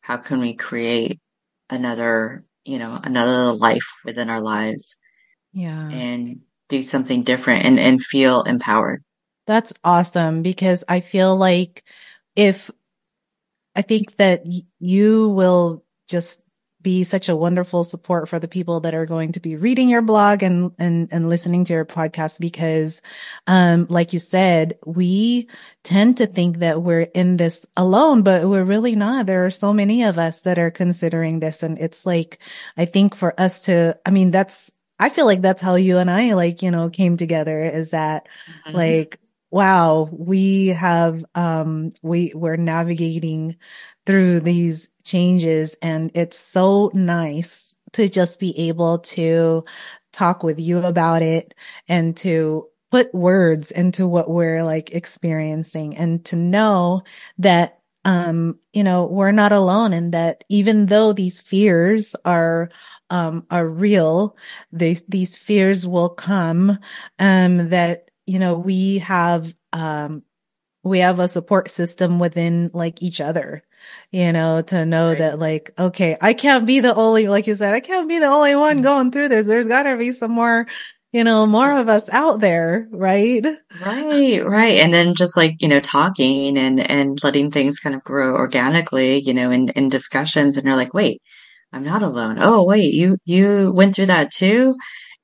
how 0.00 0.16
can 0.18 0.40
we 0.40 0.54
create 0.56 1.20
another 1.70 2.44
you 2.64 2.78
know 2.78 2.98
another 3.02 3.52
life 3.52 3.86
within 4.04 4.30
our 4.30 4.40
lives 4.40 4.96
yeah. 5.52 5.88
and 5.88 6.40
do 6.68 6.82
something 6.82 7.22
different 7.22 7.64
and 7.64 7.78
and 7.78 8.02
feel 8.02 8.42
empowered 8.42 9.02
That's 9.46 9.72
awesome 9.84 10.42
because 10.42 10.84
I 10.88 11.00
feel 11.00 11.36
like 11.36 11.84
if 12.34 12.70
I 13.76 13.82
think 13.82 14.16
that 14.16 14.44
you 14.78 15.28
will 15.30 15.84
just 16.08 16.43
be 16.84 17.02
such 17.02 17.28
a 17.28 17.34
wonderful 17.34 17.82
support 17.82 18.28
for 18.28 18.38
the 18.38 18.46
people 18.46 18.78
that 18.80 18.94
are 18.94 19.06
going 19.06 19.32
to 19.32 19.40
be 19.40 19.56
reading 19.56 19.88
your 19.88 20.02
blog 20.02 20.44
and 20.44 20.70
and 20.78 21.08
and 21.10 21.28
listening 21.28 21.64
to 21.64 21.72
your 21.72 21.84
podcast 21.84 22.38
because 22.38 23.02
um 23.48 23.86
like 23.88 24.12
you 24.12 24.20
said 24.20 24.78
we 24.86 25.48
tend 25.82 26.18
to 26.18 26.26
think 26.28 26.58
that 26.58 26.80
we're 26.80 27.00
in 27.00 27.36
this 27.36 27.66
alone 27.76 28.22
but 28.22 28.48
we're 28.48 28.62
really 28.62 28.94
not 28.94 29.26
there 29.26 29.44
are 29.46 29.50
so 29.50 29.72
many 29.72 30.04
of 30.04 30.18
us 30.18 30.42
that 30.42 30.58
are 30.60 30.70
considering 30.70 31.40
this 31.40 31.64
and 31.64 31.78
it's 31.80 32.06
like 32.06 32.38
I 32.76 32.84
think 32.84 33.16
for 33.16 33.34
us 33.40 33.64
to 33.64 33.98
I 34.06 34.10
mean 34.10 34.30
that's 34.30 34.70
I 35.00 35.08
feel 35.08 35.26
like 35.26 35.42
that's 35.42 35.60
how 35.62 35.74
you 35.74 35.98
and 35.98 36.08
I 36.10 36.34
like 36.34 36.62
you 36.62 36.70
know 36.70 36.88
came 36.90 37.16
together 37.16 37.64
is 37.64 37.90
that 37.90 38.28
Mhm. 38.68 38.74
like 38.74 39.18
wow 39.50 40.08
we 40.12 40.68
have 40.68 41.24
um 41.34 41.92
we 42.02 42.32
we're 42.34 42.56
navigating 42.56 43.56
through 44.06 44.40
these 44.40 44.90
changes 45.04 45.76
and 45.82 46.10
it's 46.14 46.38
so 46.38 46.90
nice 46.94 47.74
to 47.92 48.08
just 48.08 48.40
be 48.40 48.58
able 48.58 48.98
to 48.98 49.64
talk 50.12 50.42
with 50.42 50.58
you 50.58 50.78
about 50.78 51.22
it 51.22 51.54
and 51.88 52.16
to 52.16 52.68
put 52.90 53.14
words 53.14 53.70
into 53.70 54.06
what 54.06 54.30
we're 54.30 54.62
like 54.62 54.92
experiencing 54.92 55.96
and 55.96 56.24
to 56.24 56.36
know 56.36 57.02
that 57.38 57.80
um, 58.04 58.58
you 58.72 58.84
know, 58.84 59.06
we're 59.06 59.32
not 59.32 59.52
alone 59.52 59.92
and 59.92 60.12
that 60.12 60.44
even 60.48 60.86
though 60.86 61.12
these 61.12 61.40
fears 61.40 62.14
are, 62.24 62.70
um, 63.10 63.46
are 63.50 63.66
real, 63.66 64.36
these, 64.72 65.02
these 65.04 65.36
fears 65.36 65.86
will 65.86 66.10
come, 66.10 66.78
um, 67.18 67.70
that, 67.70 68.10
you 68.26 68.38
know, 68.38 68.58
we 68.58 68.98
have, 68.98 69.54
um, 69.72 70.22
we 70.82 70.98
have 70.98 71.18
a 71.18 71.28
support 71.28 71.70
system 71.70 72.18
within 72.18 72.70
like 72.74 73.02
each 73.02 73.20
other, 73.20 73.62
you 74.10 74.32
know, 74.32 74.62
to 74.62 74.86
know 74.86 75.10
right. 75.10 75.18
that 75.18 75.38
like, 75.38 75.72
okay, 75.78 76.16
I 76.20 76.34
can't 76.34 76.66
be 76.66 76.80
the 76.80 76.94
only, 76.94 77.28
like 77.28 77.46
you 77.46 77.54
said, 77.54 77.74
I 77.74 77.80
can't 77.80 78.08
be 78.08 78.18
the 78.18 78.26
only 78.26 78.54
one 78.54 78.76
mm-hmm. 78.76 78.82
going 78.82 79.10
through 79.12 79.28
this. 79.28 79.46
There's 79.46 79.66
gotta 79.68 79.96
be 79.96 80.12
some 80.12 80.32
more 80.32 80.66
you 81.14 81.22
know, 81.22 81.46
more 81.46 81.70
of 81.78 81.88
us 81.88 82.08
out 82.08 82.40
there, 82.40 82.88
right? 82.90 83.40
Right, 83.80 84.44
right. 84.44 84.80
And 84.80 84.92
then 84.92 85.14
just 85.14 85.36
like, 85.36 85.62
you 85.62 85.68
know, 85.68 85.78
talking 85.78 86.58
and, 86.58 86.80
and 86.80 87.16
letting 87.22 87.52
things 87.52 87.78
kind 87.78 87.94
of 87.94 88.02
grow 88.02 88.34
organically, 88.34 89.22
you 89.22 89.32
know, 89.32 89.52
in, 89.52 89.68
in 89.68 89.88
discussions 89.90 90.56
and 90.56 90.66
you're 90.66 90.74
like, 90.74 90.92
wait, 90.92 91.22
I'm 91.72 91.84
not 91.84 92.02
alone. 92.02 92.38
Oh, 92.40 92.64
wait, 92.64 92.94
you, 92.94 93.16
you 93.26 93.70
went 93.72 93.94
through 93.94 94.06
that 94.06 94.32
too. 94.32 94.74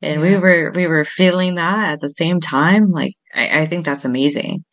And 0.00 0.20
yeah. 0.20 0.28
we 0.28 0.36
were, 0.36 0.70
we 0.72 0.86
were 0.86 1.04
feeling 1.04 1.56
that 1.56 1.94
at 1.94 2.00
the 2.00 2.08
same 2.08 2.38
time. 2.38 2.92
Like, 2.92 3.14
I, 3.34 3.62
I 3.62 3.66
think 3.66 3.84
that's 3.84 4.04
amazing. 4.04 4.64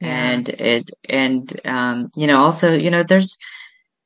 Yeah. 0.00 0.08
And 0.08 0.48
it, 0.48 0.90
and, 1.08 1.60
um, 1.66 2.10
you 2.16 2.26
know, 2.26 2.40
also, 2.40 2.72
you 2.72 2.90
know, 2.90 3.02
there's, 3.02 3.36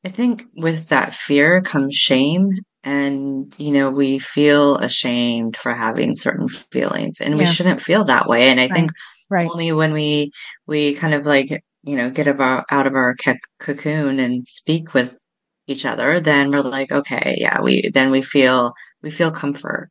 I 0.05 0.09
think 0.09 0.45
with 0.55 0.89
that 0.89 1.15
fear 1.15 1.61
comes 1.61 1.95
shame 1.95 2.51
and 2.85 3.55
you 3.59 3.71
know 3.71 3.91
we 3.91 4.19
feel 4.19 4.77
ashamed 4.77 5.57
for 5.57 5.75
having 5.75 6.17
certain 6.17 6.49
feelings 6.49 7.21
and 7.21 7.35
yeah. 7.35 7.39
we 7.39 7.47
shouldn't 7.47 7.81
feel 7.81 8.05
that 8.05 8.27
way 8.27 8.49
and 8.49 8.59
i 8.59 8.65
right. 8.65 8.73
think 8.73 8.91
right. 9.31 9.49
only 9.51 9.73
when 9.73 9.93
we 9.93 10.31
we 10.67 10.95
kind 10.95 11.15
of 11.15 11.25
like 11.25 11.49
you 11.85 11.97
know 11.97 12.11
get 12.11 12.29
our, 12.29 12.65
out 12.71 12.87
of 12.87 12.95
our 12.95 13.15
cocoon 13.61 14.19
and 14.19 14.47
speak 14.47 14.95
with 14.95 15.17
each 15.67 15.87
other 15.87 16.19
then 16.19 16.51
we're 16.51 16.61
like 16.61 16.91
okay 16.91 17.37
yeah 17.39 17.61
we 17.61 17.91
then 17.95 18.11
we 18.11 18.21
feel 18.21 18.73
we 19.03 19.11
feel 19.11 19.31
comfort 19.31 19.89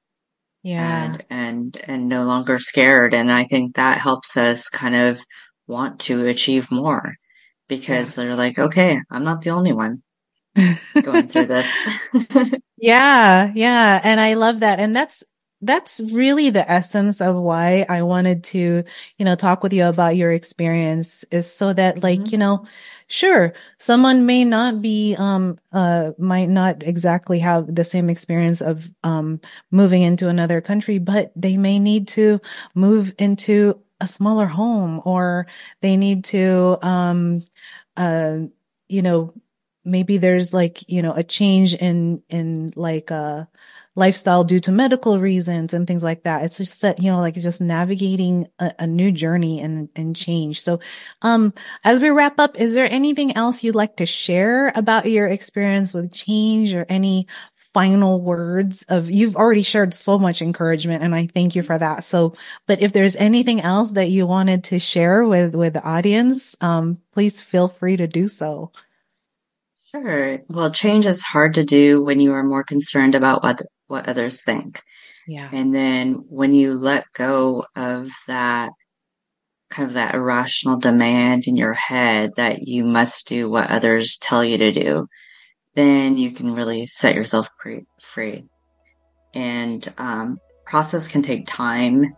yeah 0.63 1.05
and 1.05 1.25
and 1.29 1.81
and 1.85 2.09
no 2.09 2.23
longer 2.23 2.59
scared 2.59 3.13
and 3.13 3.31
i 3.31 3.45
think 3.45 3.75
that 3.75 3.97
helps 3.97 4.35
us 4.35 4.69
kind 4.69 4.95
of 4.95 5.19
want 5.71 5.99
to 6.01 6.27
achieve 6.27 6.71
more 6.71 7.15
because 7.67 8.17
yeah. 8.17 8.23
they're 8.23 8.35
like 8.35 8.59
okay 8.59 8.99
i'm 9.09 9.23
not 9.23 9.41
the 9.41 9.51
only 9.51 9.73
one 9.73 10.03
going 11.01 11.27
through 11.27 11.45
this 11.55 11.71
Yeah, 12.81 13.51
yeah. 13.53 14.01
And 14.03 14.19
I 14.19 14.33
love 14.33 14.61
that. 14.61 14.79
And 14.79 14.95
that's, 14.95 15.23
that's 15.61 15.99
really 15.99 16.49
the 16.49 16.69
essence 16.69 17.21
of 17.21 17.35
why 17.35 17.85
I 17.87 18.01
wanted 18.01 18.43
to, 18.45 18.83
you 19.19 19.25
know, 19.25 19.35
talk 19.35 19.61
with 19.61 19.71
you 19.71 19.85
about 19.85 20.15
your 20.15 20.31
experience 20.31 21.23
is 21.25 21.53
so 21.53 21.71
that 21.71 22.01
like, 22.01 22.19
mm-hmm. 22.19 22.29
you 22.31 22.37
know, 22.39 22.65
sure, 23.05 23.53
someone 23.77 24.25
may 24.25 24.43
not 24.43 24.81
be, 24.81 25.15
um, 25.15 25.59
uh, 25.71 26.13
might 26.17 26.49
not 26.49 26.81
exactly 26.81 27.37
have 27.37 27.73
the 27.73 27.83
same 27.83 28.09
experience 28.09 28.61
of, 28.61 28.89
um, 29.03 29.39
moving 29.69 30.01
into 30.01 30.27
another 30.27 30.59
country, 30.59 30.97
but 30.97 31.31
they 31.35 31.57
may 31.57 31.77
need 31.77 32.07
to 32.07 32.41
move 32.73 33.13
into 33.19 33.79
a 34.01 34.07
smaller 34.07 34.47
home 34.47 35.01
or 35.05 35.47
they 35.81 35.95
need 35.95 36.25
to, 36.25 36.77
um, 36.81 37.43
uh, 37.95 38.39
you 38.89 39.01
know, 39.01 39.33
maybe 39.85 40.17
there's 40.17 40.53
like, 40.53 40.89
you 40.89 41.01
know, 41.01 41.13
a 41.13 41.23
change 41.23 41.73
in, 41.75 42.21
in 42.29 42.73
like, 42.75 43.11
uh, 43.11 43.45
lifestyle 43.95 44.45
due 44.45 44.59
to 44.59 44.71
medical 44.71 45.19
reasons 45.19 45.73
and 45.73 45.85
things 45.85 46.03
like 46.03 46.23
that. 46.23 46.43
It's 46.43 46.57
just 46.57 46.81
that, 46.81 47.01
you 47.01 47.11
know, 47.11 47.19
like 47.19 47.35
just 47.35 47.59
navigating 47.59 48.47
a, 48.57 48.73
a, 48.79 48.87
new 48.87 49.11
journey 49.11 49.59
and, 49.59 49.89
and 49.95 50.15
change. 50.15 50.61
So, 50.61 50.79
um, 51.21 51.53
as 51.83 51.99
we 51.99 52.09
wrap 52.09 52.39
up, 52.39 52.57
is 52.57 52.73
there 52.73 52.89
anything 52.89 53.35
else 53.35 53.63
you'd 53.63 53.75
like 53.75 53.97
to 53.97 54.05
share 54.05 54.71
about 54.75 55.09
your 55.09 55.27
experience 55.27 55.93
with 55.93 56.13
change 56.13 56.73
or 56.73 56.85
any 56.87 57.27
final 57.73 58.21
words 58.21 58.83
of, 58.89 59.09
you've 59.09 59.35
already 59.35 59.63
shared 59.63 59.93
so 59.93 60.19
much 60.19 60.41
encouragement 60.41 61.03
and 61.03 61.15
I 61.15 61.27
thank 61.27 61.55
you 61.55 61.63
for 61.63 61.77
that. 61.77 62.03
So, 62.03 62.35
but 62.67 62.81
if 62.81 62.93
there's 62.93 63.15
anything 63.15 63.61
else 63.61 63.91
that 63.91 64.09
you 64.09 64.27
wanted 64.27 64.65
to 64.65 64.79
share 64.79 65.25
with, 65.25 65.55
with 65.55 65.73
the 65.73 65.83
audience, 65.83 66.55
um, 66.61 66.99
please 67.13 67.41
feel 67.41 67.67
free 67.67 67.97
to 67.97 68.07
do 68.07 68.27
so. 68.27 68.71
Sure. 69.91 70.39
Well, 70.47 70.71
change 70.71 71.05
is 71.05 71.23
hard 71.23 71.55
to 71.55 71.65
do 71.65 72.03
when 72.03 72.19
you 72.19 72.33
are 72.33 72.43
more 72.43 72.63
concerned 72.63 73.15
about 73.15 73.43
what 73.43 73.61
what 73.87 74.07
others 74.07 74.41
think. 74.41 74.81
Yeah. 75.27 75.49
And 75.51 75.75
then 75.75 76.13
when 76.29 76.53
you 76.53 76.75
let 76.79 77.05
go 77.13 77.65
of 77.75 78.09
that 78.27 78.71
kind 79.69 79.87
of 79.87 79.93
that 79.93 80.15
irrational 80.15 80.79
demand 80.79 81.47
in 81.47 81.57
your 81.57 81.73
head 81.73 82.31
that 82.37 82.67
you 82.67 82.85
must 82.85 83.27
do 83.27 83.49
what 83.49 83.69
others 83.69 84.17
tell 84.17 84.43
you 84.45 84.57
to 84.59 84.71
do, 84.71 85.07
then 85.75 86.17
you 86.17 86.31
can 86.31 86.53
really 86.53 86.87
set 86.87 87.15
yourself 87.15 87.49
pre- 87.57 87.85
free. 87.99 88.47
And 89.33 89.91
um, 89.97 90.39
process 90.65 91.07
can 91.07 91.21
take 91.21 91.47
time. 91.47 92.15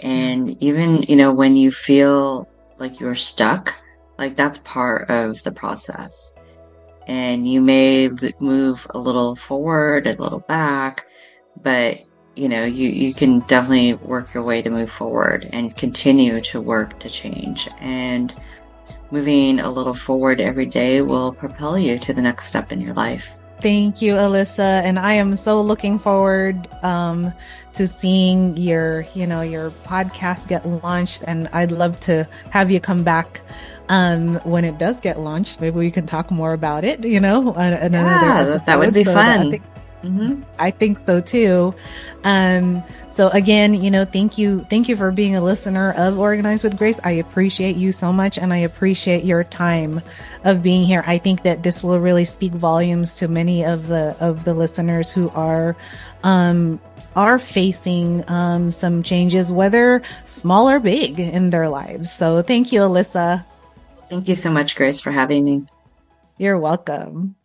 And 0.00 0.62
even, 0.62 1.02
you 1.02 1.16
know, 1.16 1.32
when 1.32 1.56
you 1.56 1.70
feel 1.70 2.48
like 2.78 3.00
you're 3.00 3.14
stuck, 3.14 3.74
like 4.18 4.36
that's 4.36 4.58
part 4.58 5.10
of 5.10 5.42
the 5.42 5.52
process 5.52 6.34
and 7.06 7.46
you 7.46 7.60
may 7.60 8.10
move 8.40 8.86
a 8.94 8.98
little 8.98 9.34
forward, 9.34 10.06
a 10.06 10.14
little 10.14 10.40
back, 10.40 11.06
but 11.62 12.00
you 12.36 12.48
know, 12.48 12.64
you, 12.64 12.88
you 12.88 13.14
can 13.14 13.40
definitely 13.40 13.94
work 13.94 14.34
your 14.34 14.42
way 14.42 14.60
to 14.60 14.70
move 14.70 14.90
forward 14.90 15.48
and 15.52 15.76
continue 15.76 16.40
to 16.40 16.60
work 16.60 16.98
to 17.00 17.08
change. 17.08 17.68
And 17.78 18.34
moving 19.14 19.60
a 19.60 19.70
little 19.70 19.94
forward 19.94 20.40
every 20.40 20.66
day 20.66 21.00
will 21.00 21.32
propel 21.32 21.78
you 21.78 21.98
to 22.00 22.12
the 22.12 22.20
next 22.20 22.46
step 22.46 22.72
in 22.72 22.80
your 22.80 22.92
life. 22.94 23.32
Thank 23.62 24.02
you, 24.02 24.14
Alissa. 24.14 24.82
And 24.82 24.98
I 24.98 25.14
am 25.14 25.36
so 25.36 25.62
looking 25.62 25.98
forward 25.98 26.68
um, 26.82 27.32
to 27.74 27.86
seeing 27.86 28.56
your, 28.56 29.06
you 29.14 29.26
know, 29.26 29.40
your 29.40 29.70
podcast 29.70 30.48
get 30.48 30.66
launched. 30.66 31.22
And 31.26 31.48
I'd 31.52 31.70
love 31.70 31.98
to 32.00 32.28
have 32.50 32.70
you 32.70 32.80
come 32.80 33.04
back 33.04 33.40
um, 33.88 34.36
when 34.44 34.64
it 34.64 34.78
does 34.78 35.00
get 35.00 35.20
launched. 35.20 35.60
Maybe 35.60 35.78
we 35.78 35.90
can 35.90 36.06
talk 36.06 36.30
more 36.30 36.52
about 36.52 36.84
it, 36.84 37.04
you 37.04 37.20
know, 37.20 37.54
in 37.54 37.72
yeah, 37.72 37.86
another 37.86 38.50
episode. 38.50 38.66
That 38.66 38.78
would 38.80 38.92
be 38.92 39.04
so 39.04 39.14
fun. 39.14 39.46
I 39.46 39.50
think, 39.50 39.62
mm-hmm. 40.04 40.42
I 40.58 40.70
think 40.70 40.98
so 40.98 41.20
too. 41.20 41.74
Um, 42.24 42.82
so 43.08 43.28
again, 43.28 43.74
you 43.74 43.90
know, 43.90 44.04
thank 44.04 44.38
you. 44.38 44.66
Thank 44.70 44.88
you 44.88 44.96
for 44.96 45.10
being 45.12 45.36
a 45.36 45.40
listener 45.40 45.92
of 45.92 46.18
Organized 46.18 46.64
with 46.64 46.76
Grace. 46.76 46.98
I 47.04 47.12
appreciate 47.12 47.76
you 47.76 47.92
so 47.92 48.12
much 48.12 48.38
and 48.38 48.52
I 48.52 48.58
appreciate 48.58 49.24
your 49.24 49.44
time 49.44 50.00
of 50.42 50.62
being 50.62 50.84
here. 50.84 51.04
I 51.06 51.18
think 51.18 51.42
that 51.44 51.62
this 51.62 51.82
will 51.82 52.00
really 52.00 52.24
speak 52.24 52.52
volumes 52.52 53.16
to 53.18 53.28
many 53.28 53.64
of 53.64 53.86
the, 53.88 54.16
of 54.20 54.44
the 54.44 54.54
listeners 54.54 55.12
who 55.12 55.30
are, 55.30 55.76
um, 56.22 56.80
are 57.14 57.38
facing 57.38 58.28
um, 58.28 58.70
some 58.70 59.02
changes, 59.02 59.52
whether 59.52 60.02
small 60.24 60.68
or 60.68 60.80
big 60.80 61.20
in 61.20 61.50
their 61.50 61.68
lives. 61.68 62.10
So 62.10 62.42
thank 62.42 62.72
you, 62.72 62.80
Alissa. 62.80 63.44
Thank 64.10 64.28
you 64.28 64.36
so 64.36 64.50
much, 64.50 64.76
Grace, 64.76 65.00
for 65.00 65.10
having 65.10 65.44
me. 65.44 65.66
You're 66.36 66.58
welcome. 66.58 67.36